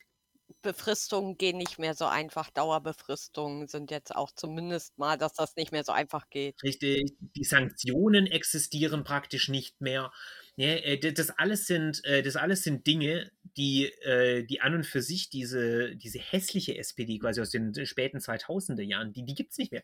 [0.61, 2.51] Befristungen gehen nicht mehr so einfach.
[2.51, 6.61] Dauerbefristungen sind jetzt auch zumindest mal, dass das nicht mehr so einfach geht.
[6.63, 7.13] Richtig.
[7.19, 10.11] Die Sanktionen existieren praktisch nicht mehr.
[10.55, 14.85] Ja, äh, das alles sind, äh, das alles sind Dinge, die, äh, die an und
[14.85, 19.51] für sich diese, diese hässliche SPD quasi aus den späten 2000er Jahren, die, die gibt
[19.51, 19.83] es nicht mehr.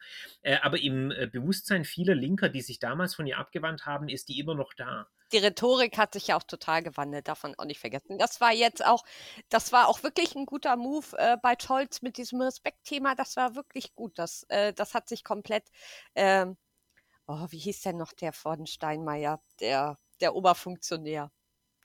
[0.62, 4.56] Aber im Bewusstsein vieler Linker, die sich damals von ihr abgewandt haben, ist die immer
[4.56, 5.08] noch da.
[5.32, 8.18] Die Rhetorik hat sich ja auch total gewandelt, davon auch nicht vergessen.
[8.18, 9.04] Das war jetzt auch,
[9.50, 13.14] das war auch wirklich ein guter Move äh, bei Scholz mit diesem Respektthema.
[13.16, 14.18] Das war wirklich gut.
[14.18, 15.66] Das, äh, das hat sich komplett,
[16.16, 16.48] äh,
[17.28, 21.32] oh, wie hieß denn noch der von Steinmeier, der der Oberfunktionär,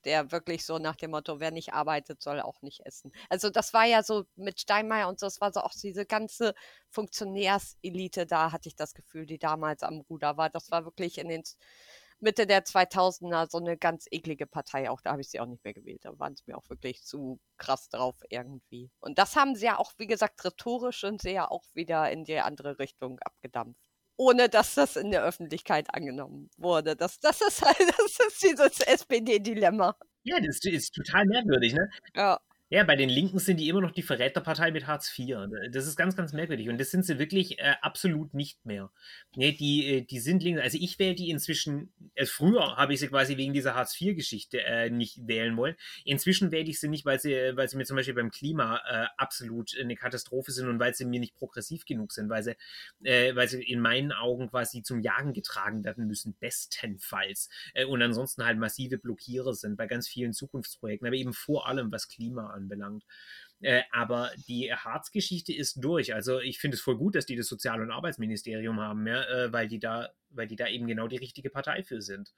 [0.04, 3.12] der wirklich so nach dem Motto, wer nicht arbeitet, soll auch nicht essen.
[3.30, 6.54] Also das war ja so mit Steinmeier und so, es war so auch diese ganze
[6.90, 10.50] Funktionärselite da, hatte ich das Gefühl, die damals am Ruder war.
[10.50, 11.42] Das war wirklich in den
[12.20, 14.90] Mitte der 2000er so eine ganz eklige Partei.
[14.90, 16.04] Auch da habe ich sie auch nicht mehr gewählt.
[16.04, 18.90] Da waren sie mir auch wirklich zu krass drauf irgendwie.
[19.00, 22.24] Und das haben sie ja auch, wie gesagt, rhetorisch und sie ja auch wieder in
[22.24, 26.96] die andere Richtung abgedampft ohne dass das in der Öffentlichkeit angenommen wurde.
[26.96, 29.96] Das, das ist halt, das ist dieses SPD-Dilemma.
[30.22, 31.90] Ja, das ist total merkwürdig, ne?
[32.14, 32.40] Ja.
[32.74, 35.36] Ja, bei den Linken sind die immer noch die Verräterpartei mit Hartz IV.
[35.70, 36.68] Das ist ganz, ganz merkwürdig.
[36.68, 38.90] Und das sind sie wirklich äh, absolut nicht mehr.
[39.36, 40.60] Nee, die, äh, die sind links.
[40.60, 44.60] Also ich wähle die inzwischen, äh, früher habe ich sie quasi wegen dieser Hartz IV-Geschichte
[44.64, 45.76] äh, nicht wählen wollen.
[46.04, 49.06] Inzwischen wähle ich sie nicht, weil sie, weil sie mir zum Beispiel beim Klima äh,
[49.18, 52.56] absolut eine Katastrophe sind und weil sie mir nicht progressiv genug sind, weil sie,
[53.04, 57.48] äh, weil sie in meinen Augen quasi zum Jagen getragen werden müssen, bestenfalls.
[57.86, 62.08] und ansonsten halt massive Blockierer sind bei ganz vielen Zukunftsprojekten, aber eben vor allem was
[62.08, 63.04] Klima anbelangt.
[63.60, 66.14] Äh, aber die Harz-Geschichte ist durch.
[66.14, 69.52] Also ich finde es voll gut, dass die das Sozial- und Arbeitsministerium haben, ja, äh,
[69.52, 72.32] weil, die da, weil die da eben genau die richtige Partei für sind.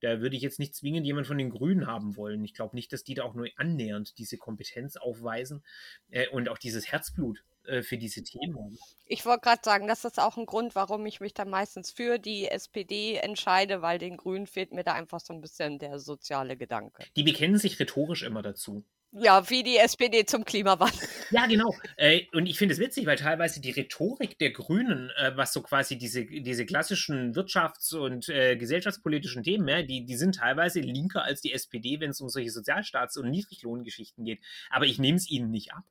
[0.00, 2.42] Da würde ich jetzt nicht zwingend jemand von den Grünen haben wollen.
[2.42, 5.62] Ich glaube nicht, dass die da auch nur annähernd diese Kompetenz aufweisen
[6.10, 8.78] äh, und auch dieses Herzblut äh, für diese Themen haben.
[9.06, 12.18] Ich wollte gerade sagen, das ist auch ein Grund, warum ich mich dann meistens für
[12.18, 16.56] die SPD entscheide, weil den Grünen fehlt mir da einfach so ein bisschen der soziale
[16.56, 17.04] Gedanke.
[17.16, 18.84] Die bekennen sich rhetorisch immer dazu.
[19.12, 21.08] Ja, wie die SPD zum Klimawandel.
[21.32, 21.74] Ja, genau.
[21.96, 25.62] Äh, und ich finde es witzig, weil teilweise die Rhetorik der Grünen, äh, was so
[25.62, 31.24] quasi diese, diese klassischen wirtschafts- und äh, gesellschaftspolitischen Themen, ja, die, die sind teilweise linker
[31.24, 34.40] als die SPD, wenn es um solche Sozialstaats- und Niedriglohngeschichten geht.
[34.70, 35.84] Aber ich nehme es ihnen nicht ab.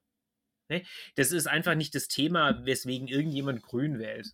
[0.70, 0.84] Ne?
[1.16, 4.34] Das ist einfach nicht das Thema, weswegen irgendjemand grün wählt.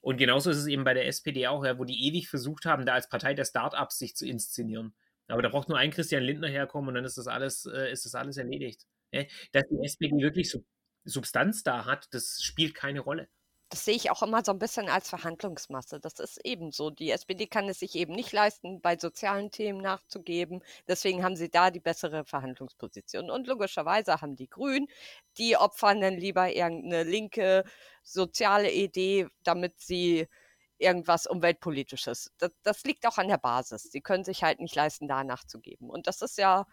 [0.00, 2.86] Und genauso ist es eben bei der SPD auch, ja, wo die ewig versucht haben,
[2.86, 4.94] da als Partei der Startups sich zu inszenieren.
[5.28, 8.04] Aber da braucht nur ein Christian Lindner herkommen und dann ist das alles, äh, ist
[8.04, 8.86] das alles erledigt.
[9.12, 9.24] Ja?
[9.52, 10.64] Dass die SPD wirklich Sub
[11.04, 13.28] Substanz da hat, das spielt keine Rolle.
[13.70, 16.00] Das sehe ich auch immer so ein bisschen als Verhandlungsmasse.
[16.00, 16.88] Das ist eben so.
[16.90, 20.62] Die SPD kann es sich eben nicht leisten, bei sozialen Themen nachzugeben.
[20.86, 23.30] Deswegen haben sie da die bessere Verhandlungsposition.
[23.30, 24.86] Und logischerweise haben die Grünen,
[25.36, 27.64] die opfern dann lieber irgendeine linke
[28.02, 30.28] soziale Idee, damit sie
[30.78, 32.32] irgendwas Umweltpolitisches.
[32.38, 33.84] Das, das liegt auch an der Basis.
[33.84, 35.90] Sie können sich halt nicht leisten, da nachzugeben.
[35.90, 36.66] Und das ist ja,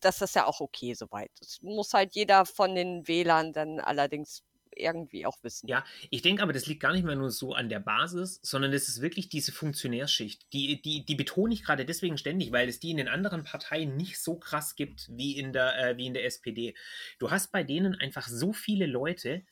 [0.00, 1.30] das ist ja auch okay soweit.
[1.40, 4.42] Das muss halt jeder von den Wählern dann allerdings
[4.78, 5.66] irgendwie auch wissen.
[5.68, 8.72] Ja, ich denke aber, das liegt gar nicht mehr nur so an der Basis, sondern
[8.72, 10.52] das ist wirklich diese Funktionärschicht.
[10.52, 13.96] Die, die, die betone ich gerade deswegen ständig, weil es die in den anderen Parteien
[13.96, 16.74] nicht so krass gibt wie in der, äh, wie in der SPD.
[17.18, 19.42] Du hast bei denen einfach so viele Leute,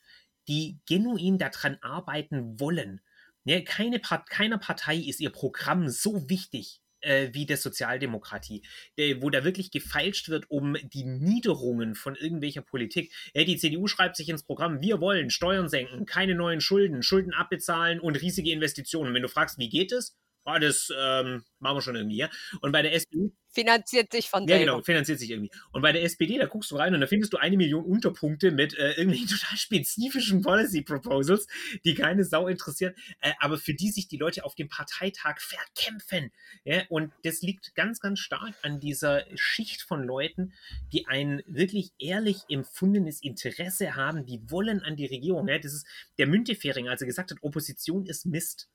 [0.47, 3.01] die genuin daran arbeiten wollen.
[3.47, 8.61] Ja, keine Part keiner Partei ist ihr Programm so wichtig äh, wie der Sozialdemokratie,
[8.97, 13.13] der, wo da wirklich gefeilscht wird um die Niederungen von irgendwelcher Politik.
[13.33, 17.33] Ja, die CDU schreibt sich ins Programm, wir wollen Steuern senken, keine neuen Schulden, Schulden
[17.33, 19.13] abbezahlen und riesige Investitionen.
[19.13, 20.17] Wenn du fragst, wie geht es?
[20.43, 22.29] Oh, das ähm, machen wir schon irgendwie, ja.
[22.61, 23.31] Und bei der SPD.
[23.57, 24.53] Finanziert sich von selber.
[24.53, 25.49] Ja, genau, finanziert sich irgendwie.
[25.71, 28.51] Und bei der SPD, da guckst du rein und da findest du eine Million Unterpunkte
[28.51, 31.47] mit äh, irgendwelchen total spezifischen Policy Proposals,
[31.83, 36.31] die keine Sau interessieren, äh, aber für die sich die Leute auf dem Parteitag verkämpfen.
[36.65, 36.83] Ja?
[36.89, 40.53] Und das liegt ganz, ganz stark an dieser Schicht von Leuten,
[40.93, 45.47] die ein wirklich ehrlich empfundenes Interesse haben, die wollen an die Regierung.
[45.47, 45.57] Ja?
[45.57, 45.87] Das ist
[46.19, 48.69] der Müntefering, als er gesagt hat, Opposition ist Mist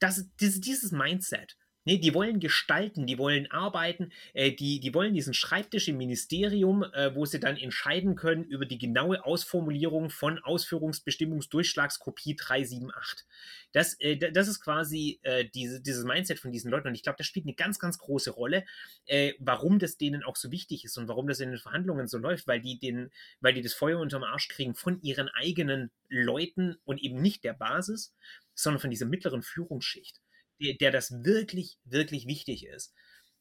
[0.00, 1.56] das, das, dieses Mindset.
[1.84, 6.82] Nee, die wollen gestalten, die wollen arbeiten, äh, die, die wollen diesen Schreibtisch im Ministerium,
[6.82, 13.26] äh, wo sie dann entscheiden können über die genaue Ausformulierung von Ausführungsbestimmungsdurchschlagskopie 378.
[13.72, 17.16] Das, äh, das ist quasi äh, diese, dieses Mindset von diesen Leuten und ich glaube,
[17.16, 18.64] das spielt eine ganz, ganz große Rolle,
[19.06, 22.18] äh, warum das denen auch so wichtig ist und warum das in den Verhandlungen so
[22.18, 23.10] läuft, weil die, den,
[23.40, 27.54] weil die das Feuer unterm Arsch kriegen von ihren eigenen Leuten und eben nicht der
[27.54, 28.14] Basis
[28.60, 30.20] sondern von dieser mittleren Führungsschicht,
[30.60, 32.94] der, der das wirklich, wirklich wichtig ist.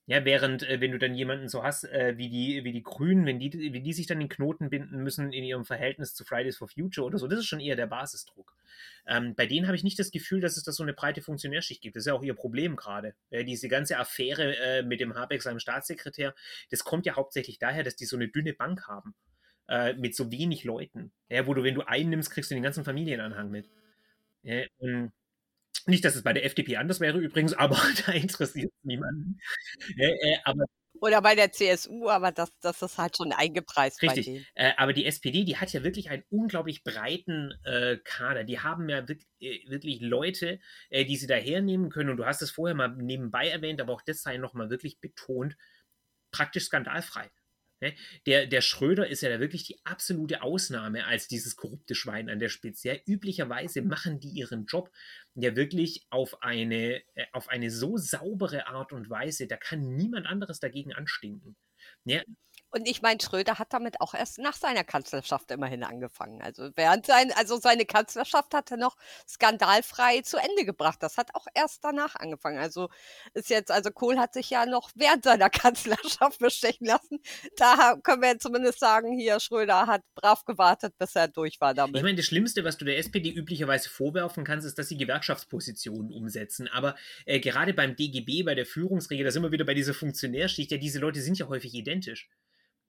[0.08, 3.28] Ja, während, äh, wenn du dann jemanden so hast, äh, wie, die, wie die Grünen,
[3.28, 6.58] wenn die, wie die sich dann den Knoten binden müssen in ihrem Verhältnis zu Fridays
[6.58, 8.56] for Future oder so, das ist schon eher der Basisdruck.
[9.06, 11.82] Ähm, bei denen habe ich nicht das Gefühl, dass es da so eine breite Funktionärschicht
[11.82, 11.96] gibt.
[11.96, 13.14] Das ist ja auch ihr Problem gerade.
[13.30, 16.34] Ja, diese ganze Affäre äh, mit dem Habeck, seinem Staatssekretär,
[16.72, 19.14] das kommt ja hauptsächlich daher, dass die so eine dünne Bank haben.
[19.68, 21.12] Äh, mit so wenig Leuten.
[21.30, 23.70] Ja, wo du, wenn du einen nimmst, kriegst du den ganzen Familienanhang mit.
[24.80, 25.12] Und
[25.88, 29.40] nicht, dass es bei der FDP anders wäre übrigens, aber da interessiert es niemanden.
[29.98, 30.66] Äh, äh, aber
[31.02, 34.02] oder bei der CSU, aber das, das ist halt schon eingepreist.
[34.02, 34.46] Richtig.
[34.56, 38.44] Äh, aber die SPD, die hat ja wirklich einen unglaublich breiten äh, Kader.
[38.44, 40.60] Die haben ja wirklich, äh, wirklich Leute,
[40.90, 42.10] äh, die sie da hernehmen können.
[42.10, 45.56] Und du hast es vorher mal nebenbei erwähnt, aber auch das sei nochmal wirklich betont,
[46.32, 47.30] praktisch skandalfrei.
[47.82, 47.94] Ne?
[48.26, 52.40] Der, der Schröder ist ja da wirklich die absolute Ausnahme als dieses korrupte Schwein an
[52.40, 52.90] der Spitze.
[52.90, 54.92] Ja, üblicherweise machen die ihren Job
[55.36, 60.28] ja wirklich auf eine, äh, auf eine so saubere Art und Weise, da kann niemand
[60.28, 61.56] anderes dagegen anstinken.
[62.06, 62.22] Ja,
[62.72, 66.42] und ich meine, Schröder hat damit auch erst nach seiner Kanzlerschaft immerhin angefangen.
[66.42, 68.96] Also während sein, also seine Kanzlerschaft hat er noch
[69.28, 71.02] skandalfrei zu Ende gebracht.
[71.02, 72.60] Das hat auch erst danach angefangen.
[72.60, 72.90] Also
[73.34, 77.20] ist jetzt, also Kohl hat sich ja noch während seiner Kanzlerschaft bestechen lassen.
[77.58, 81.96] Da können wir zumindest sagen, hier Schröder hat brav gewartet, bis er durch war damit.
[81.96, 86.12] Ich meine, das Schlimmste, was du der SPD üblicherweise vorwerfen kannst, ist, dass sie Gewerkschaftspositionen
[86.12, 86.68] umsetzen.
[86.68, 86.96] Aber
[87.26, 90.72] äh, gerade beim DGB, bei der Führungsregel, da sind wir wieder bei dieser Funktionärschicht.
[90.72, 92.30] Ja, diese Leute sind ja häufig identisch.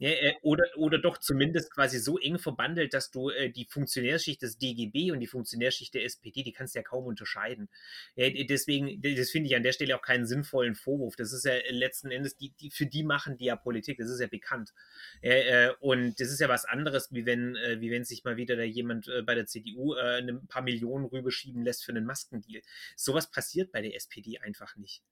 [0.01, 4.41] Ja, äh, oder, oder doch zumindest quasi so eng verbandelt, dass du äh, die Funktionärschicht
[4.41, 7.69] des DGB und die Funktionärschicht der SPD, die kannst du ja kaum unterscheiden.
[8.15, 11.17] Ja, deswegen, das finde ich an der Stelle auch keinen sinnvollen Vorwurf.
[11.17, 14.21] Das ist ja letzten Endes, die, die, für die machen die ja Politik, das ist
[14.21, 14.73] ja bekannt.
[15.21, 18.57] Äh, und das ist ja was anderes, wie wenn, äh, wie wenn sich mal wieder
[18.57, 22.63] da jemand äh, bei der CDU äh, ein paar Millionen rüberschieben lässt für einen Maskendeal.
[22.97, 25.03] Sowas passiert bei der SPD einfach nicht.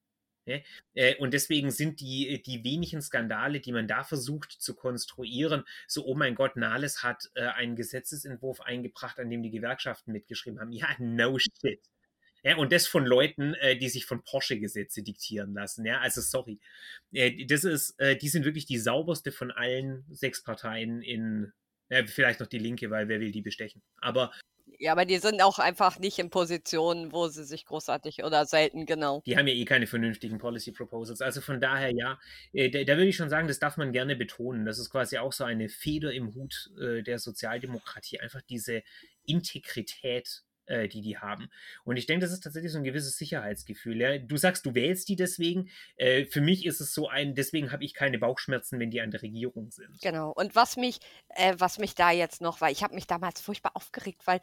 [0.49, 0.65] Ne?
[0.95, 6.05] Äh, und deswegen sind die, die wenigen Skandale, die man da versucht zu konstruieren, so,
[6.07, 10.73] oh mein Gott, Nahles hat äh, einen Gesetzesentwurf eingebracht, an dem die Gewerkschaften mitgeschrieben haben.
[10.73, 11.81] Ja, no shit.
[12.43, 15.85] Ja, und das von Leuten, äh, die sich von Porsche-Gesetze diktieren lassen.
[15.85, 16.61] Ja, also sorry.
[17.13, 21.53] Äh, das ist, äh, die sind wirklich die sauberste von allen sechs Parteien in,
[21.91, 23.83] Ja, vielleicht noch die Linke, weil wer will die bestechen?
[23.99, 24.33] Aber
[24.79, 28.87] ja, aber die sind auch einfach nicht in Positionen, wo sie sich großartig oder selten
[28.87, 29.23] genau.
[29.27, 31.21] Die haben ja eh keine vernünftigen Policy Proposals.
[31.21, 32.19] Also von daher ja,
[32.53, 34.65] äh, da, da, würde ich schon sagen, das darf man gerne betonen.
[34.65, 38.83] Das ist quasi auch so eine Feder im Hut äh, der Sozialdemokratie, einfach diese
[39.27, 41.51] Integrität äh, die die haben.
[41.85, 44.01] Und ich denke, das ist tatsächlich so ein gewisses Sicherheitsgefühl.
[44.01, 44.19] Ja?
[44.19, 45.71] Du sagst, du wählst die deswegen.
[45.97, 49.11] Äh, für mich ist es so ein, deswegen habe ich keine Bauchschmerzen, wenn die an
[49.11, 50.01] der Regierung sind.
[50.03, 50.31] Genau.
[50.31, 51.01] Und was mich,
[51.31, 54.41] äh, was mich da jetzt noch, weil ich habe mich damals furchtbar aufgeregt, weil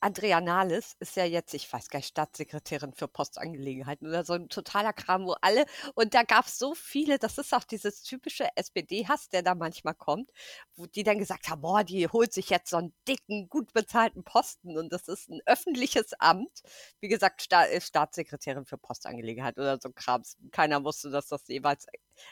[0.00, 4.48] Andrea Nahles ist ja jetzt, ich weiß gar nicht, Staatssekretärin für Postangelegenheiten oder so ein
[4.48, 8.46] totaler Kram, wo alle, und da gab es so viele, das ist auch dieses typische
[8.54, 10.30] SPD-Hass, der da manchmal kommt,
[10.76, 14.22] wo die dann gesagt haben, boah, die holt sich jetzt so einen dicken, gut bezahlten
[14.22, 16.62] Posten und das ist ein öffentliches Amt.
[17.00, 20.36] Wie gesagt, Sta äh, Staatssekretärin für Postangelegenheiten oder so Krams.
[20.52, 21.86] Keiner wusste, dass das jeweils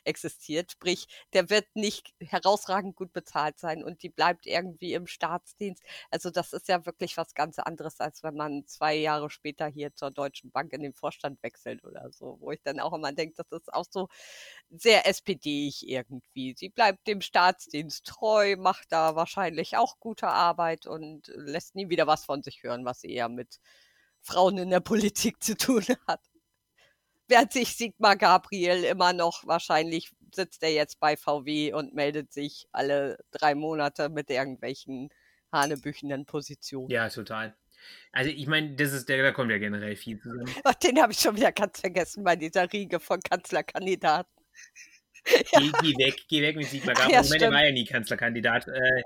[0.05, 0.73] existiert.
[0.73, 5.83] Sprich, der wird nicht herausragend gut bezahlt sein und die bleibt irgendwie im Staatsdienst.
[6.11, 9.95] Also das ist ja wirklich was ganz anderes, als wenn man zwei Jahre später hier
[9.95, 13.35] zur Deutschen Bank in den Vorstand wechselt oder so, wo ich dann auch immer denke,
[13.37, 14.09] das ist auch so
[14.71, 16.55] sehr SPD-ig irgendwie.
[16.57, 22.07] Sie bleibt dem Staatsdienst treu, macht da wahrscheinlich auch gute Arbeit und lässt nie wieder
[22.07, 23.61] was von sich hören, was eher mit
[24.23, 26.21] Frauen in der Politik zu tun hat
[27.29, 32.67] während sich Sigmar Gabriel immer noch wahrscheinlich sitzt er jetzt bei VW und meldet sich
[32.73, 35.11] alle drei Monate mit irgendwelchen
[35.53, 36.91] hanebüchenden Positionen.
[36.91, 37.57] Ja, total.
[38.13, 40.47] Also ich meine, das ist der, da kommt ja generell viel zusammen.
[40.65, 44.33] Ach, den habe ich schon wieder ganz vergessen bei dieser Riege von Kanzlerkandidaten.
[45.53, 45.61] ja.
[45.61, 47.15] geh, geh, weg, geh weg mit Sigmar Gabriel.
[47.15, 48.69] Ja, meine, der war ja nie Kanzlerkandidat.
[48.69, 49.03] Äh,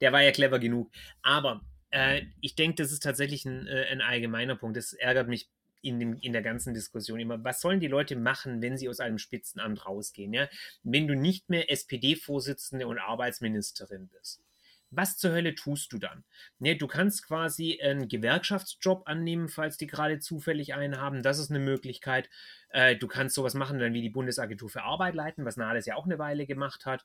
[0.00, 0.90] der war ja clever genug.
[1.22, 4.76] Aber äh, ich denke, das ist tatsächlich ein, äh, ein allgemeiner Punkt.
[4.76, 5.48] Das ärgert mich
[5.82, 9.00] in, dem, in der ganzen Diskussion immer, was sollen die Leute machen, wenn sie aus
[9.00, 10.32] einem Spitzenamt rausgehen?
[10.32, 10.48] Ja?
[10.82, 14.42] Wenn du nicht mehr SPD-Vorsitzende und Arbeitsministerin bist.
[14.90, 16.24] Was zur Hölle tust du dann?
[16.58, 21.22] Ja, du kannst quasi einen Gewerkschaftsjob annehmen, falls die gerade zufällig einen haben.
[21.22, 22.28] Das ist eine Möglichkeit.
[22.70, 25.94] Äh, du kannst sowas machen, dann wie die Bundesagentur für Arbeit leiten, was Nahles ja
[25.94, 27.04] auch eine Weile gemacht hat.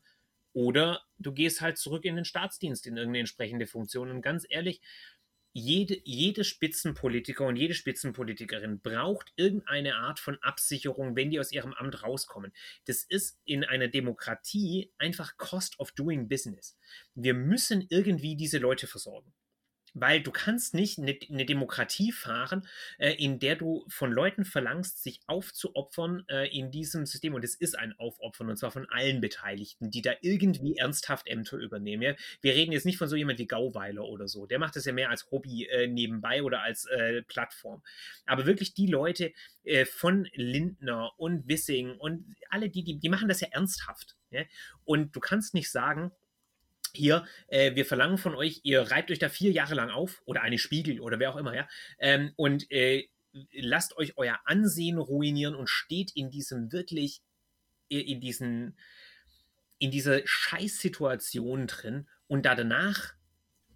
[0.54, 4.10] Oder du gehst halt zurück in den Staatsdienst in irgendeine entsprechende Funktion.
[4.10, 4.82] Und ganz ehrlich,
[5.58, 11.74] jede, jede Spitzenpolitiker und jede Spitzenpolitikerin braucht irgendeine Art von Absicherung, wenn die aus ihrem
[11.74, 12.52] Amt rauskommen.
[12.88, 16.78] Das ist in einer Demokratie einfach Cost of Doing Business.
[17.14, 19.34] Wir müssen irgendwie diese Leute versorgen
[19.96, 22.68] weil du kannst nicht eine, eine Demokratie fahren,
[23.00, 27.34] äh, in der du von Leuten verlangst, sich aufzuopfern äh, in diesem System.
[27.34, 31.58] Und es ist ein Aufopfern, und zwar von allen Beteiligten, die da irgendwie ernsthaft Ämter
[31.58, 32.16] übernehmen.
[32.42, 34.46] Wir reden jetzt nicht von so jemand wie Gauweiler oder so.
[34.46, 36.88] Der macht das ja mehr als Hobby äh, nebenbei oder als
[37.28, 37.82] Plattform.
[38.26, 39.32] Aber wirklich die Leute
[39.92, 44.16] von Lindner und Wissing und alle die, die, die machen das ja ernsthaft.
[44.84, 46.12] Und du kannst nicht sagen,
[46.98, 50.42] hier, äh, wir verlangen von euch, ihr reibt euch da vier Jahre lang auf oder
[50.42, 51.68] eine Spiegel oder wer auch immer, ja,
[52.00, 53.08] ähm, und äh,
[53.52, 57.22] lasst euch euer Ansehen ruinieren und steht in diesem wirklich,
[57.90, 58.78] in diesen,
[59.78, 63.14] in dieser Scheißsituation drin und da danach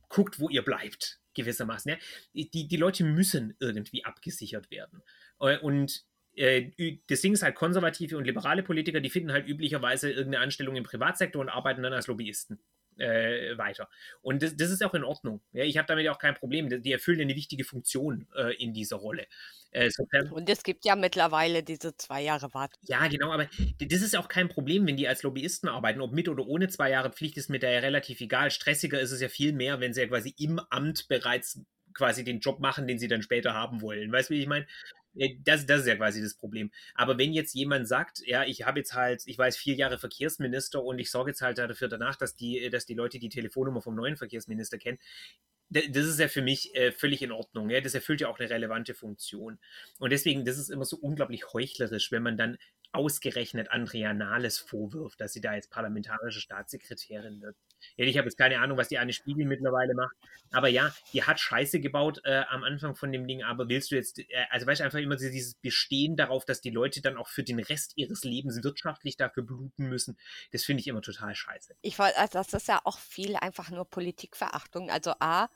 [0.08, 1.92] guckt, wo ihr bleibt, gewissermaßen.
[1.92, 1.98] Ja?
[2.34, 5.04] Die, die Leute müssen irgendwie abgesichert werden.
[5.40, 6.06] Äh, und
[6.36, 10.76] äh, das Ding ist halt, konservative und liberale Politiker, die finden halt üblicherweise irgendeine Anstellung
[10.76, 12.60] im Privatsektor und arbeiten dann als Lobbyisten
[13.00, 13.90] äh, weiter.
[14.22, 15.42] Und das, das, ist auch in Ordnung.
[15.54, 16.82] Ja, ich habe damit auch kein Problem.
[16.82, 19.28] Die erfüllen eine wichtige Funktion äh, in dieser Rolle.
[19.72, 19.90] Äh,
[20.32, 22.74] und es gibt ja mittlerweile diese zwei Jahre Wart.
[22.82, 23.48] Ja, genau, aber
[23.80, 26.02] das ist auch kein Problem, wenn die als Lobbyisten arbeiten.
[26.02, 28.52] Ob mit oder ohne zwei Jahre Pflicht ist mir da ja relativ egal.
[28.52, 31.62] Stressiger ist es ja viel mehr, wenn sie ja quasi im Amt bereits
[31.94, 34.12] quasi den Job machen, den sie dann später haben wollen.
[34.12, 34.66] Weißt du, wie ich meine?
[35.16, 36.72] Äh, das, das ist ja quasi das Problem.
[36.96, 40.84] Aber wenn jetzt jemand sagt, ja, ich habe jetzt halt, ich weiß, vier Jahre Verkehrsminister
[40.84, 43.96] und ich sorge jetzt halt dafür danach, dass die, dass die Leute die Telefonnummer vom
[43.96, 45.00] neuen Verkehrsminister kennen,
[45.70, 47.70] das ist ja für mich äh, völlig in Ordnung.
[47.70, 47.80] Ja?
[47.82, 49.60] Das erfüllt ja auch eine relevante Funktion.
[50.00, 52.58] Und deswegen, das ist immer so unglaublich heuchlerisch, wenn man dann
[52.92, 57.56] ausgerechnet Andrea Nahles vorwirft, dass sie da jetzt parlamentarische Staatssekretärin wird.
[57.98, 60.16] Ich habe jetzt keine Ahnung, was die Anne Spiegel mittlerweile macht.
[60.52, 63.44] Aber ja, die hat Scheiße gebaut äh, am Anfang von dem Ding.
[63.44, 66.72] Aber willst du jetzt, äh, also weißt du, einfach immer dieses Bestehen darauf, dass die
[66.72, 70.18] Leute dann auch für den Rest ihres Lebens wirtschaftlich dafür bluten müssen,
[70.52, 71.76] das finde ich immer total scheiße.
[71.82, 74.90] Ich wollte, also das ist ja auch viel einfach nur Politikverachtung.
[74.90, 75.50] Also A,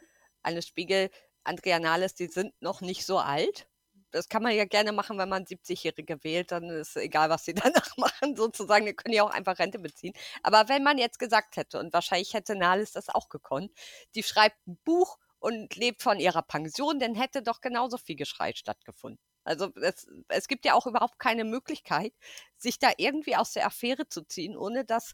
[0.43, 1.09] Anne Spiegel,
[1.43, 3.67] Andrea Nahles, die sind noch nicht so alt
[4.13, 7.53] das kann man ja gerne machen, wenn man 70-Jährige wählt, dann ist egal, was sie
[7.73, 10.13] danach machen, sozusagen, die können ja auch einfach Rente beziehen.
[10.43, 13.71] Aber wenn man jetzt gesagt hätte, und wahrscheinlich hätte Nahles das auch gekonnt,
[14.15, 18.53] die schreibt ein Buch und lebt von ihrer Pension, dann hätte doch genauso viel Geschrei
[18.53, 19.19] stattgefunden.
[19.43, 22.13] Also es, es gibt ja auch überhaupt keine Möglichkeit,
[22.57, 25.13] sich da irgendwie aus der Affäre zu ziehen, ohne dass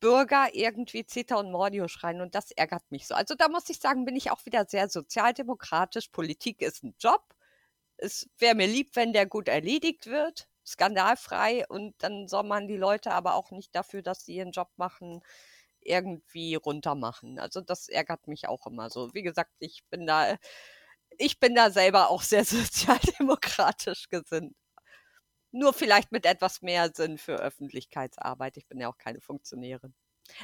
[0.00, 3.14] Bürger irgendwie Zeta und Mordio schreien und das ärgert mich so.
[3.14, 6.08] Also da muss ich sagen, bin ich auch wieder sehr sozialdemokratisch.
[6.08, 7.22] Politik ist ein Job.
[8.02, 12.76] Es wäre mir lieb, wenn der gut erledigt wird, skandalfrei und dann soll man die
[12.76, 15.22] Leute aber auch nicht dafür, dass sie ihren Job machen,
[15.80, 17.38] irgendwie runtermachen.
[17.38, 19.14] Also das ärgert mich auch immer so.
[19.14, 20.36] Wie gesagt, ich bin da,
[21.18, 24.54] ich bin da selber auch sehr sozialdemokratisch gesinnt.
[25.52, 28.56] Nur vielleicht mit etwas mehr Sinn für Öffentlichkeitsarbeit.
[28.56, 29.94] Ich bin ja auch keine Funktionärin.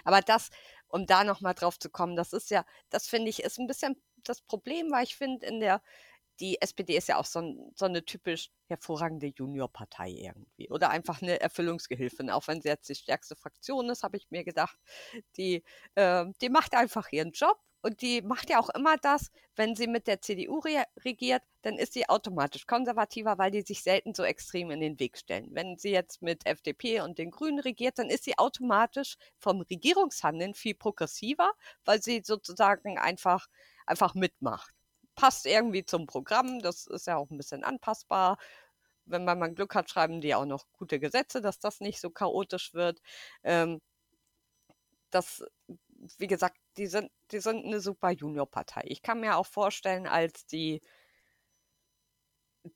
[0.05, 0.51] Aber das,
[0.89, 4.01] um da nochmal drauf zu kommen, das ist ja, das finde ich, ist ein bisschen
[4.25, 5.83] das Problem, weil ich finde, in der,
[6.41, 10.71] die SPD ist ja auch so, so eine typisch hervorragende Juniorpartei irgendwie.
[10.71, 12.31] Oder einfach eine Erfüllungsgehilfin.
[12.31, 14.79] Auch wenn sie jetzt die stärkste Fraktion ist, habe ich mir gedacht,
[15.37, 15.65] die,
[15.95, 17.59] äh, die macht einfach ihren Job.
[17.81, 21.77] Und die macht ja auch immer das, wenn sie mit der CDU re regiert, dann
[21.79, 25.51] ist sie automatisch konservativer, weil die sich selten so extrem in den Weg stellen.
[25.53, 30.55] Wenn sie jetzt mit FDP und den Grünen regiert, dann ist sie automatisch vom Regierungshandeln
[30.55, 31.53] viel progressiver,
[31.85, 33.47] weil sie sozusagen einfach,
[33.87, 34.75] einfach mitmacht
[35.19, 36.61] passt irgendwie zum Programm.
[36.61, 38.39] Das ist ja auch ein bisschen anpassbar.
[39.05, 42.11] Wenn man mal Glück hat, schreiben die auch noch gute Gesetze, dass das nicht so
[42.11, 43.01] chaotisch wird.
[43.43, 43.81] Ähm,
[45.11, 45.45] das,
[46.19, 48.83] wie gesagt, die sind, die sind eine super Juniorpartei.
[48.87, 50.83] Ich kann mir auch vorstellen, als die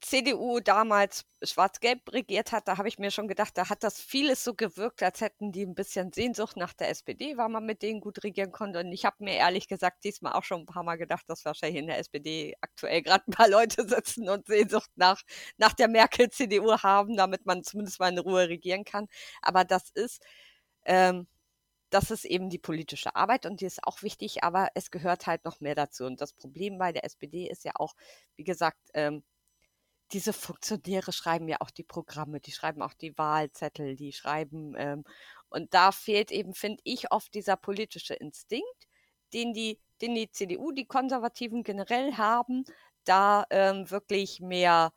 [0.00, 4.44] CDU damals schwarz-gelb regiert hat, da habe ich mir schon gedacht, da hat das vieles
[4.44, 8.00] so gewirkt, als hätten die ein bisschen Sehnsucht nach der SPD, weil man mit denen
[8.00, 8.80] gut regieren konnte.
[8.80, 11.80] Und ich habe mir ehrlich gesagt diesmal auch schon ein paar Mal gedacht, dass wahrscheinlich
[11.80, 15.22] in der SPD aktuell gerade ein paar Leute sitzen und Sehnsucht nach,
[15.56, 19.08] nach der Merkel-CDU haben, damit man zumindest mal in Ruhe regieren kann.
[19.42, 20.22] Aber das ist,
[20.84, 21.26] ähm,
[21.92, 25.44] das ist eben die politische Arbeit und die ist auch wichtig, aber es gehört halt
[25.44, 26.04] noch mehr dazu.
[26.04, 27.94] Und das Problem bei der SPD ist ja auch,
[28.36, 29.22] wie gesagt, ähm,
[30.12, 35.04] diese Funktionäre schreiben ja auch die Programme, die schreiben auch die Wahlzettel, die schreiben, ähm,
[35.48, 38.88] und da fehlt eben, finde ich, oft dieser politische Instinkt,
[39.34, 42.64] den die, den die CDU, die Konservativen generell haben,
[43.04, 44.92] da ähm, wirklich mehr,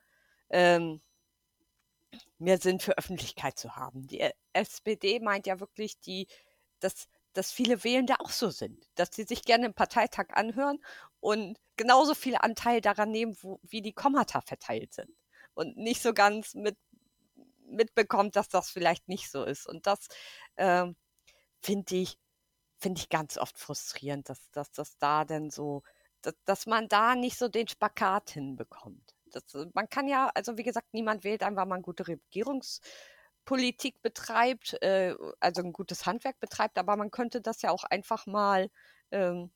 [0.49, 1.01] ähm,
[2.37, 4.07] mehr Sinn für Öffentlichkeit zu haben.
[4.07, 6.27] Die SPD meint ja wirklich, die,
[6.79, 10.83] dass, dass viele Wählende auch so sind, dass sie sich gerne im Parteitag anhören
[11.19, 15.11] und genauso viel Anteil daran nehmen, wo, wie die Kommata verteilt sind.
[15.53, 16.77] Und nicht so ganz mit,
[17.67, 19.67] mitbekommt, dass das vielleicht nicht so ist.
[19.67, 20.07] Und das
[20.55, 20.85] äh,
[21.61, 22.17] finde ich,
[22.77, 25.83] finde ich ganz oft frustrierend, dass, dass das da denn so,
[26.21, 29.13] dass, dass man da nicht so den Spagat hinbekommt.
[29.31, 32.07] Das, man kann ja, also wie gesagt, niemand wählt einfach mal eine gute
[33.45, 38.25] Regierungspolitik betreibt, äh, also ein gutes Handwerk betreibt, aber man könnte das ja auch einfach
[38.25, 38.69] mal
[39.11, 39.51] ähm,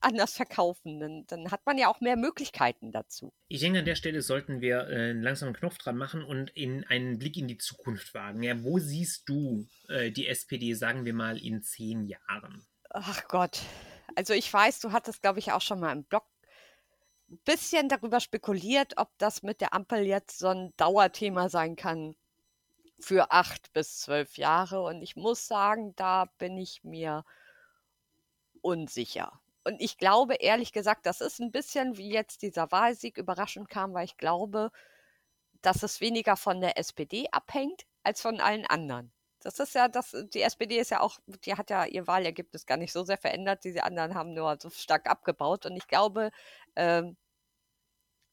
[0.00, 1.00] anders verkaufen.
[1.00, 3.32] Dann, dann, hat man ja auch mehr Möglichkeiten dazu.
[3.48, 6.84] Ich denke, an der Stelle sollten wir äh, langsam einen Knopf dran machen und in
[6.84, 8.42] einen Blick in die Zukunft wagen.
[8.42, 12.66] Ja, wo siehst du äh, die SPD, sagen wir mal, in zehn Jahren?
[12.90, 13.60] Ach Gott.
[14.14, 16.24] Also ich weiß, du hattest, glaube ich, auch schon mal im Blog
[17.30, 22.16] ein bisschen darüber spekuliert, ob das mit der Ampel jetzt so ein Dauerthema sein kann
[23.00, 24.82] für acht bis zwölf Jahre.
[24.82, 27.24] Und ich muss sagen, da bin ich mir
[28.60, 29.40] unsicher.
[29.64, 33.94] Und ich glaube, ehrlich gesagt, das ist ein bisschen wie jetzt dieser Wahlsieg überraschend kam,
[33.94, 34.70] weil ich glaube,
[35.62, 39.12] dass es weniger von der SPD abhängt als von allen anderen.
[39.40, 42.76] Das ist ja, das, die SPD ist ja auch, die hat ja ihr Wahlergebnis gar
[42.76, 43.64] nicht so sehr verändert.
[43.64, 45.66] Diese anderen haben nur so stark abgebaut.
[45.66, 46.30] Und ich glaube,
[46.74, 47.16] ähm,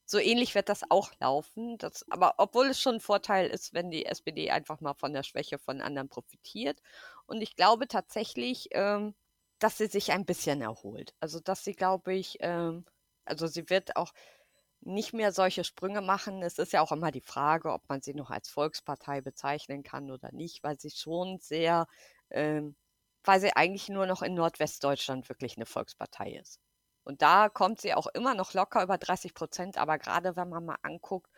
[0.06, 1.78] so ähnlich wird das auch laufen.
[1.78, 5.22] Das, aber obwohl es schon ein Vorteil ist, wenn die SPD einfach mal von der
[5.24, 6.80] Schwäche von anderen profitiert.
[7.26, 9.14] Und ich glaube tatsächlich, ähm,
[9.58, 11.14] dass sie sich ein bisschen erholt.
[11.20, 12.84] Also, dass sie, glaube ich, ähm,
[13.24, 14.12] also sie wird auch
[14.80, 16.42] nicht mehr solche Sprünge machen.
[16.42, 20.10] Es ist ja auch immer die Frage, ob man sie noch als Volkspartei bezeichnen kann
[20.10, 21.86] oder nicht, weil sie schon sehr,
[22.30, 22.76] ähm,
[23.24, 26.60] weil sie eigentlich nur noch in Nordwestdeutschland wirklich eine Volkspartei ist.
[27.06, 30.64] Und da kommt sie auch immer noch locker über 30 Prozent, aber gerade wenn man
[30.64, 31.30] mal anguckt,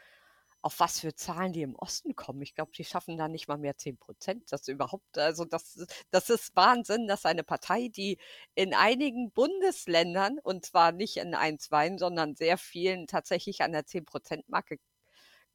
[0.63, 2.43] auf was für Zahlen die im Osten kommen.
[2.43, 4.51] Ich glaube, die schaffen da nicht mal mehr 10 Prozent.
[4.51, 8.19] Das überhaupt, also das, das ist Wahnsinn, dass eine Partei, die
[8.55, 13.87] in einigen Bundesländern, und zwar nicht in ein, zwei, sondern sehr vielen tatsächlich an der
[13.87, 14.79] 10 Prozent Marke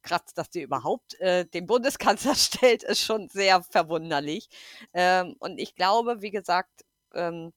[0.02, 4.48] kratzt, dass sie überhaupt äh, den Bundeskanzler stellt, ist schon sehr verwunderlich.
[4.92, 6.84] Ähm, und ich glaube, wie gesagt,
[7.14, 7.52] ähm,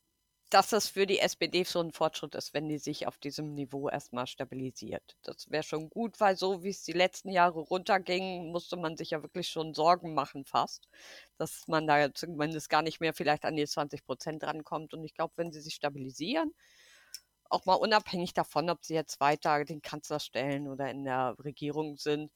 [0.49, 3.89] dass es für die SPD so ein Fortschritt ist, wenn die sich auf diesem Niveau
[3.89, 5.17] erstmal stabilisiert.
[5.23, 9.11] Das wäre schon gut, weil so wie es die letzten Jahre runterging, musste man sich
[9.11, 10.87] ja wirklich schon Sorgen machen fast,
[11.37, 14.93] dass man da zumindest gar nicht mehr vielleicht an die 20 Prozent rankommt.
[14.93, 16.53] Und ich glaube, wenn sie sich stabilisieren,
[17.49, 21.97] auch mal unabhängig davon, ob sie jetzt weiter den Kanzler stellen oder in der Regierung
[21.97, 22.31] sind,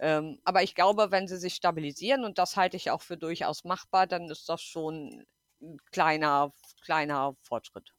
[0.00, 3.64] ähm, aber ich glaube, wenn sie sich stabilisieren, und das halte ich auch für durchaus
[3.64, 5.24] machbar, dann ist das schon
[5.62, 6.52] ein kleiner,
[6.84, 7.92] kleiner Fortschritt.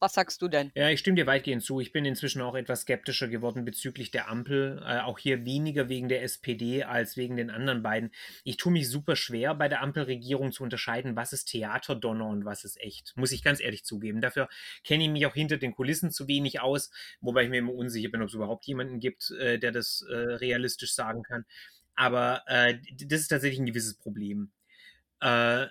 [0.00, 0.70] Was sagst du denn?
[0.76, 1.80] Ja, ich stimme dir weitgehend zu.
[1.80, 4.80] Ich bin inzwischen auch etwas skeptischer geworden bezüglich der Ampel.
[4.86, 8.12] Äh, auch hier weniger wegen der SPD als wegen den anderen beiden.
[8.44, 12.64] Ich tue mich super schwer, bei der Ampelregierung zu unterscheiden, was ist Theaterdonner und was
[12.64, 13.16] ist echt.
[13.16, 14.20] Muss ich ganz ehrlich zugeben.
[14.20, 14.48] Dafür
[14.84, 18.08] kenne ich mich auch hinter den Kulissen zu wenig aus, wobei ich mir immer unsicher
[18.08, 21.44] bin, ob es überhaupt jemanden gibt, äh, der das äh, realistisch sagen kann.
[21.96, 24.52] Aber äh, das ist tatsächlich ein gewisses Problem.
[25.20, 25.66] Äh,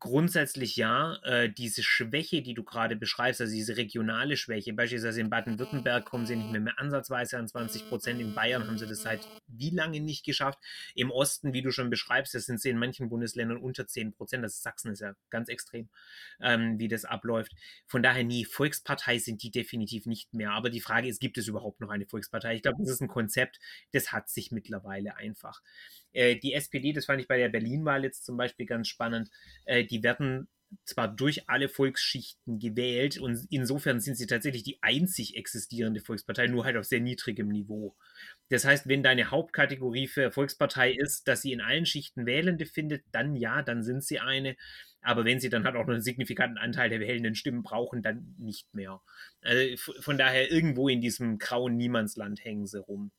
[0.00, 1.14] Grundsätzlich ja.
[1.22, 6.26] Äh, diese Schwäche, die du gerade beschreibst, also diese regionale Schwäche, beispielsweise in Baden-Württemberg kommen
[6.26, 8.20] sie nicht mehr, mehr ansatzweise an 20 Prozent.
[8.20, 10.58] In Bayern haben sie das seit wie lange nicht geschafft.
[10.96, 14.42] Im Osten, wie du schon beschreibst, das sind sie in manchen Bundesländern unter 10 Prozent.
[14.42, 15.88] Das ist Sachsen ist ja ganz extrem,
[16.40, 17.52] ähm, wie das abläuft.
[17.86, 18.44] Von daher nie.
[18.44, 20.50] Volkspartei sind die definitiv nicht mehr.
[20.50, 22.56] Aber die Frage ist, gibt es überhaupt noch eine Volkspartei?
[22.56, 23.60] Ich glaube, das ist ein Konzept,
[23.92, 25.62] das hat sich mittlerweile einfach.
[26.16, 29.30] Äh, die SPD, das fand ich bei der Berlin-Wahl jetzt zum Beispiel ganz spannend,
[29.66, 30.48] äh, die werden
[30.84, 36.64] zwar durch alle Volksschichten gewählt und insofern sind sie tatsächlich die einzig existierende Volkspartei, nur
[36.64, 37.94] halt auf sehr niedrigem Niveau.
[38.48, 43.04] Das heißt, wenn deine Hauptkategorie für Volkspartei ist, dass sie in allen Schichten Wählende findet,
[43.12, 44.56] dann ja, dann sind sie eine.
[45.02, 48.34] Aber wenn sie dann halt auch noch einen signifikanten Anteil der wählenden Stimmen brauchen, dann
[48.38, 49.02] nicht mehr.
[49.42, 53.12] Also von daher irgendwo in diesem grauen Niemandsland hängen sie rum.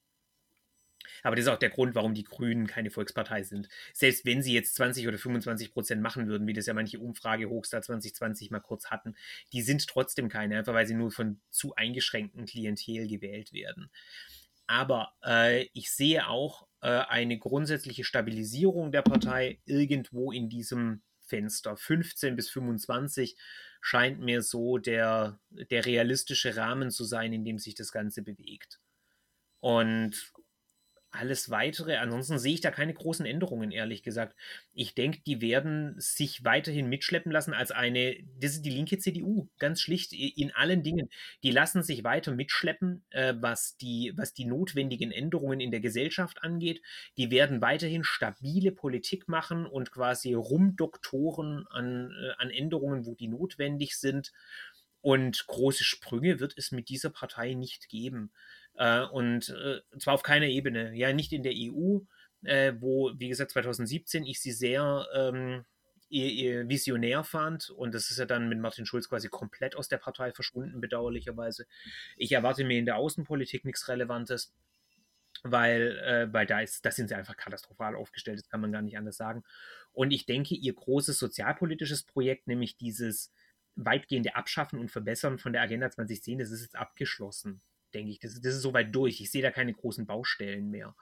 [1.24, 3.70] Aber das ist auch der Grund, warum die Grünen keine Volkspartei sind.
[3.94, 7.50] Selbst wenn sie jetzt 20 oder 25 Prozent machen würden, wie das ja manche Umfrage
[7.50, 9.16] Hochstar 2020 mal kurz hatten,
[9.54, 13.90] die sind trotzdem keine, einfach weil sie nur von zu eingeschränkten Klientel gewählt werden.
[14.68, 21.78] Aber äh, ich sehe auch äh, eine grundsätzliche Stabilisierung der Partei irgendwo in diesem Fenster.
[21.78, 23.38] 15 bis 25
[23.82, 28.80] scheint mir so der, der realistische Rahmen zu sein, in dem sich das Ganze bewegt.
[29.60, 30.32] Und
[31.18, 34.36] alles weitere, ansonsten sehe ich da keine großen Änderungen, ehrlich gesagt.
[34.74, 39.50] Ich denke, die werden sich weiterhin mitschleppen lassen als eine, das ist die linke CDU,
[39.60, 41.10] ganz schlicht in allen Dingen.
[41.44, 46.44] Die lassen sich weiter mitschleppen, äh, was, die, was die notwendigen Änderungen in der Gesellschaft
[46.44, 46.82] angeht.
[47.18, 53.28] Die werden weiterhin stabile Politik machen und quasi rumdoktoren an, äh, an Änderungen, wo die
[53.28, 54.32] notwendig sind.
[55.02, 58.32] Und große Sprünge wird es mit dieser Partei nicht geben.
[58.78, 60.96] Äh, und äh, zwar auf keiner Ebene.
[60.96, 62.00] Ja, nicht in der EU,
[62.44, 65.66] äh, wo, wie gesagt, 2017 ich sie sehr ähm,
[66.10, 67.70] visionär fand.
[67.72, 71.66] Und das ist ja dann mit Martin Schulz quasi komplett aus der Partei verschwunden, bedauerlicherweise.
[72.16, 74.54] Ich erwarte mir in der Außenpolitik nichts Relevantes
[75.44, 78.82] weil, äh, weil da, ist, da sind sie einfach katastrophal aufgestellt, das kann man gar
[78.82, 79.44] nicht anders sagen.
[79.94, 83.32] Und ich denke, ihr großes sozialpolitisches Projekt, nämlich dieses
[83.76, 87.62] weitgehende Abschaffen und Verbessern von der Agenda 2010, das ist jetzt abgeschlossen
[87.98, 88.20] denke ich.
[88.20, 89.20] Das, das ist soweit durch.
[89.20, 90.96] Ich sehe da keine großen Baustellen mehr.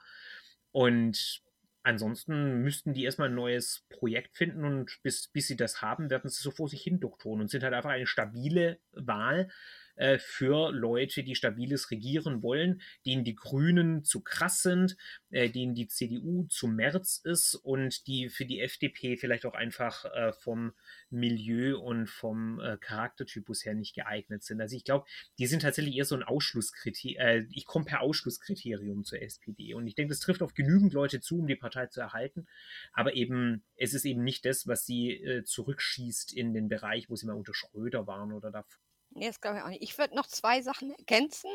[0.72, 1.42] Und
[1.82, 6.28] ansonsten müssten die erstmal ein neues Projekt finden und bis, bis sie das haben, werden
[6.28, 9.48] sie so vor sich hin doktoren und sind halt einfach eine stabile Wahl,
[9.96, 14.96] äh, für Leute, die stabiles Regieren wollen, denen die Grünen zu krass sind,
[15.30, 20.04] äh, denen die CDU zu März ist und die für die FDP vielleicht auch einfach
[20.04, 20.72] äh, vom
[21.10, 24.60] Milieu und vom Charaktertypus her nicht geeignet sind.
[24.60, 25.06] Also ich glaube,
[25.38, 27.48] die sind tatsächlich eher so ein Ausschlusskriterium.
[27.52, 31.38] Ich komme per Ausschlusskriterium zur SPD und ich denke, das trifft auf genügend Leute zu,
[31.38, 32.48] um die Partei zu erhalten.
[32.92, 37.26] Aber eben, es ist eben nicht das, was sie zurückschießt in den Bereich, wo sie
[37.26, 38.85] mal unter Schröder waren oder davor.
[39.16, 39.82] Nee, das glaube ich auch nicht.
[39.82, 41.50] Ich würde noch zwei Sachen ergänzen,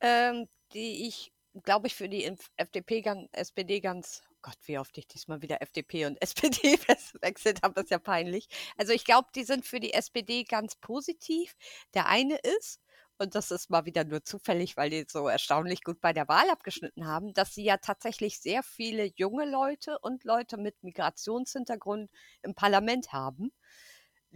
[0.00, 1.32] ähm, die ich,
[1.64, 2.24] glaube ich, für die
[2.56, 6.78] FDP, ganz, SPD ganz, oh Gott, wie oft ich diesmal wieder FDP und SPD
[7.22, 8.48] wechselt habe, ist ja peinlich.
[8.76, 11.56] Also ich glaube, die sind für die SPD ganz positiv.
[11.94, 12.80] Der eine ist,
[13.18, 16.50] und das ist mal wieder nur zufällig, weil die so erstaunlich gut bei der Wahl
[16.50, 22.10] abgeschnitten haben, dass sie ja tatsächlich sehr viele junge Leute und Leute mit Migrationshintergrund
[22.42, 23.52] im Parlament haben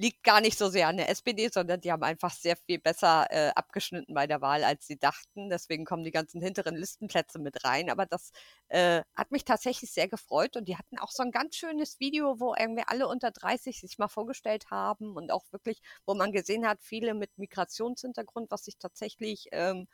[0.01, 3.27] liegt gar nicht so sehr an der SPD, sondern die haben einfach sehr viel besser
[3.31, 5.51] äh, abgeschnitten bei der Wahl, als sie dachten.
[5.51, 7.91] Deswegen kommen die ganzen hinteren Listenplätze mit rein.
[7.91, 8.31] Aber das
[8.69, 10.57] äh, hat mich tatsächlich sehr gefreut.
[10.57, 13.99] Und die hatten auch so ein ganz schönes Video, wo irgendwie alle unter 30 sich
[13.99, 18.79] mal vorgestellt haben und auch wirklich, wo man gesehen hat, viele mit Migrationshintergrund, was sich
[18.79, 19.87] tatsächlich ähm,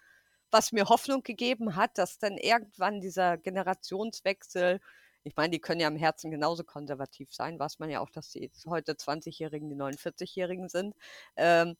[0.52, 4.80] was mir Hoffnung gegeben hat, dass dann irgendwann dieser Generationswechsel
[5.26, 8.30] ich meine, die können ja im Herzen genauso konservativ sein, weiß man ja auch, dass
[8.30, 10.94] die heute 20-Jährigen die 49-Jährigen sind.
[11.36, 11.76] Ähm,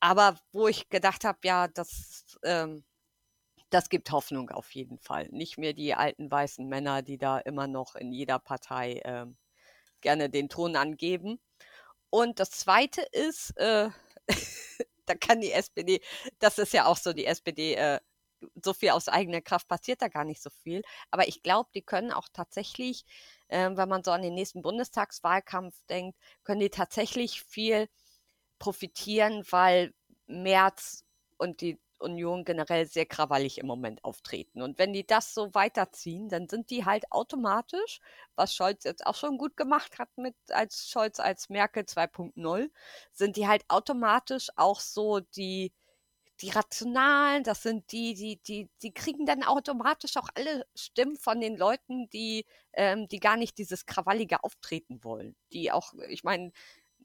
[0.00, 2.84] aber wo ich gedacht habe, ja, das, ähm,
[3.70, 5.28] das gibt Hoffnung auf jeden Fall.
[5.30, 9.38] Nicht mehr die alten weißen Männer, die da immer noch in jeder Partei ähm,
[10.02, 11.40] gerne den Ton angeben.
[12.10, 13.88] Und das Zweite ist, äh,
[15.06, 16.02] da kann die SPD,
[16.38, 18.00] das ist ja auch so, die SPD äh,
[18.62, 20.82] so viel aus eigener Kraft passiert da gar nicht so viel.
[21.10, 23.04] Aber ich glaube, die können auch tatsächlich
[23.48, 27.88] äh, wenn man so an den nächsten Bundestagswahlkampf denkt, können die tatsächlich viel
[28.58, 29.94] profitieren, weil
[30.26, 31.04] Merz
[31.38, 34.62] und die Union generell sehr krawallig im Moment auftreten.
[34.62, 38.00] Und wenn die das so weiterziehen, dann sind die halt automatisch,
[38.34, 42.70] was Scholz jetzt auch schon gut gemacht hat mit als Scholz als Merkel 2.0,
[43.12, 45.72] sind die halt automatisch auch so die
[46.40, 51.40] die Rationalen, das sind die, die, die, die kriegen dann automatisch auch alle Stimmen von
[51.40, 55.36] den Leuten, die, ähm, die gar nicht dieses krawallige Auftreten wollen.
[55.52, 56.52] Die auch, ich meine,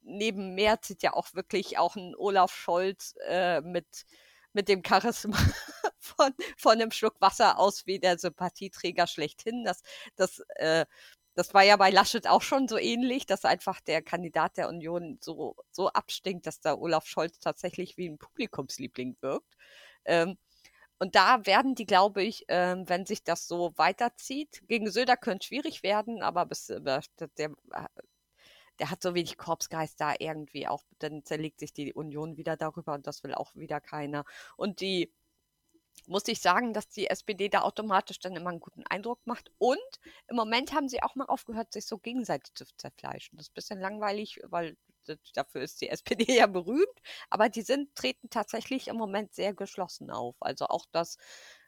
[0.01, 4.05] neben Merz sieht ja auch wirklich auch ein Olaf Scholz äh, mit
[4.53, 5.38] mit dem Charisma
[5.99, 9.63] von, von einem Schluck Wasser aus wie der Sympathieträger schlechthin.
[9.63, 9.82] Das,
[10.15, 10.86] das, äh,
[11.39, 15.19] das war ja bei Laschet auch schon so ähnlich, dass einfach der Kandidat der Union
[15.21, 19.55] so, so abstinkt, dass da Olaf Scholz tatsächlich wie ein Publikumsliebling wirkt.
[20.03, 20.37] Ähm,
[20.99, 25.47] und da werden die, glaube ich, ähm, wenn sich das so weiterzieht, gegen Söder könnte
[25.47, 27.51] schwierig werden, aber bis, äh, der, der
[28.79, 32.93] der hat so wenig Korpsgeist da irgendwie auch, dann zerlegt sich die Union wieder darüber
[32.93, 34.25] und das will auch wieder keiner.
[34.57, 35.13] Und die
[36.07, 39.51] muss ich sagen, dass die SPD da automatisch dann immer einen guten Eindruck macht.
[39.57, 39.77] Und
[40.27, 43.37] im Moment haben sie auch mal aufgehört, sich so gegenseitig zu zerfleischen.
[43.37, 44.77] Das ist ein bisschen langweilig, weil
[45.33, 46.87] dafür ist die SPD ja berühmt.
[47.29, 50.35] Aber die sind, treten tatsächlich im Moment sehr geschlossen auf.
[50.39, 51.17] Also auch, dass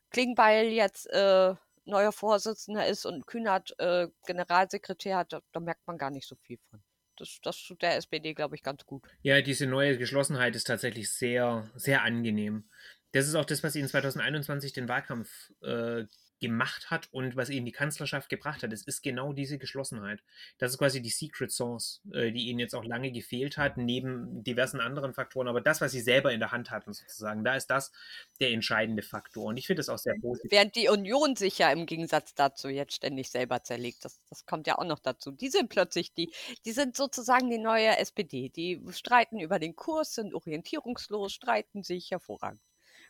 [0.09, 1.55] Klingbeil jetzt äh,
[1.85, 6.35] neuer Vorsitzender ist und Kühnert äh, Generalsekretär hat, da, da merkt man gar nicht so
[6.35, 6.83] viel von
[7.21, 9.03] das, das tut der SPD, glaube ich, ganz gut.
[9.21, 12.69] Ja, diese neue Geschlossenheit ist tatsächlich sehr, sehr angenehm.
[13.11, 16.05] Das ist auch das, was ihnen 2021 den Wahlkampf äh,
[16.41, 18.73] gemacht hat und was ihnen die Kanzlerschaft gebracht hat.
[18.73, 20.23] Es ist genau diese Geschlossenheit.
[20.57, 24.43] Das ist quasi die Secret Sauce, äh, die ihnen jetzt auch lange gefehlt hat, neben
[24.43, 25.47] diversen anderen Faktoren.
[25.47, 27.91] Aber das, was sie selber in der Hand hatten, sozusagen, da ist das
[28.39, 29.45] der entscheidende Faktor.
[29.45, 30.51] Und ich finde das auch sehr positiv.
[30.51, 34.03] Während die Union sich ja im Gegensatz dazu jetzt ständig selber zerlegt.
[34.03, 35.31] Das, das kommt ja auch noch dazu.
[35.31, 36.33] Die sind plötzlich die,
[36.65, 38.49] die sind sozusagen die neue SPD.
[38.49, 42.61] Die streiten über den Kurs, sind orientierungslos, streiten sich hervorragend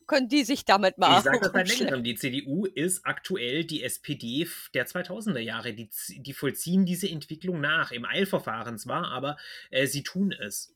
[0.08, 2.04] können die sich damit mal Ich sage das seit längerem.
[2.04, 5.74] Die CDU ist aktuell die SPD der 2000er Jahre.
[5.74, 7.92] Die, die vollziehen diese Entwicklung nach.
[7.92, 9.38] Im Eilverfahren zwar, aber
[9.70, 10.74] äh, sie tun es.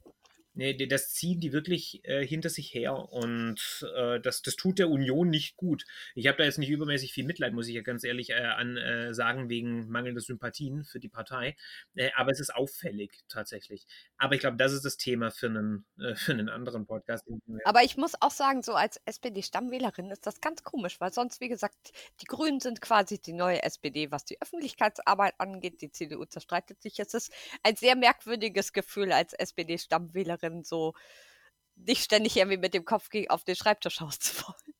[0.57, 4.89] Nee, das ziehen die wirklich äh, hinter sich her und äh, das, das tut der
[4.89, 5.83] Union nicht gut.
[6.15, 8.77] Ich habe da jetzt nicht übermäßig viel Mitleid, muss ich ja ganz ehrlich äh, an,
[8.77, 11.57] äh, sagen, wegen mangelnder Sympathien für die Partei.
[11.95, 13.85] Äh, aber es ist auffällig tatsächlich.
[14.17, 17.25] Aber ich glaube, das ist das Thema für einen, äh, für einen anderen Podcast.
[17.65, 21.49] Aber ich muss auch sagen, so als SPD-Stammwählerin ist das ganz komisch, weil sonst, wie
[21.49, 21.91] gesagt,
[22.21, 25.81] die Grünen sind quasi die neue SPD, was die Öffentlichkeitsarbeit angeht.
[25.81, 26.97] Die CDU zerstreitet sich.
[26.99, 30.93] Es ist ein sehr merkwürdiges Gefühl als SPD-Stammwählerin darin, so
[31.75, 34.75] nicht ständig irgendwie mit dem Kopf auf den Schreibtisch hauen zu wollen.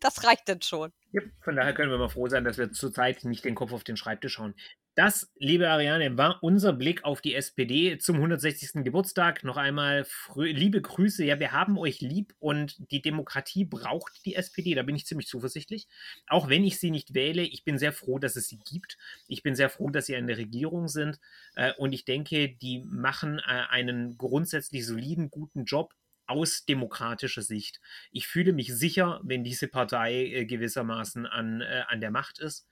[0.00, 0.92] Das reicht dann schon.
[1.12, 3.84] Ja, von daher können wir mal froh sein, dass wir zurzeit nicht den Kopf auf
[3.84, 4.54] den Schreibtisch hauen.
[4.98, 8.82] Das, liebe Ariane, war unser Blick auf die SPD zum 160.
[8.82, 9.44] Geburtstag.
[9.44, 11.24] Noch einmal liebe Grüße.
[11.24, 14.74] Ja, wir haben euch lieb und die Demokratie braucht die SPD.
[14.74, 15.86] Da bin ich ziemlich zuversichtlich.
[16.26, 18.98] Auch wenn ich sie nicht wähle, ich bin sehr froh, dass es sie gibt.
[19.28, 21.20] Ich bin sehr froh, dass sie in der Regierung sind.
[21.54, 25.94] Äh, und ich denke, die machen äh, einen grundsätzlich soliden, guten Job
[26.26, 27.80] aus demokratischer Sicht.
[28.10, 32.66] Ich fühle mich sicher, wenn diese Partei äh, gewissermaßen an, an der Macht ist.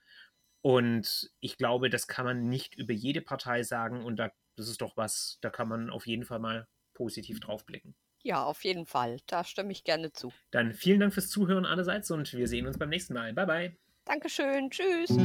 [0.67, 4.03] Und ich glaube, das kann man nicht über jede Partei sagen.
[4.03, 7.65] Und da, das ist doch was, da kann man auf jeden Fall mal positiv drauf
[7.65, 7.95] blicken.
[8.21, 9.21] Ja, auf jeden Fall.
[9.27, 10.33] Da stimme ich gerne zu.
[10.51, 13.31] Dann vielen Dank fürs Zuhören allerseits und wir sehen uns beim nächsten Mal.
[13.31, 13.77] Bye, bye.
[14.03, 14.69] Dankeschön.
[14.69, 15.15] Tschüss.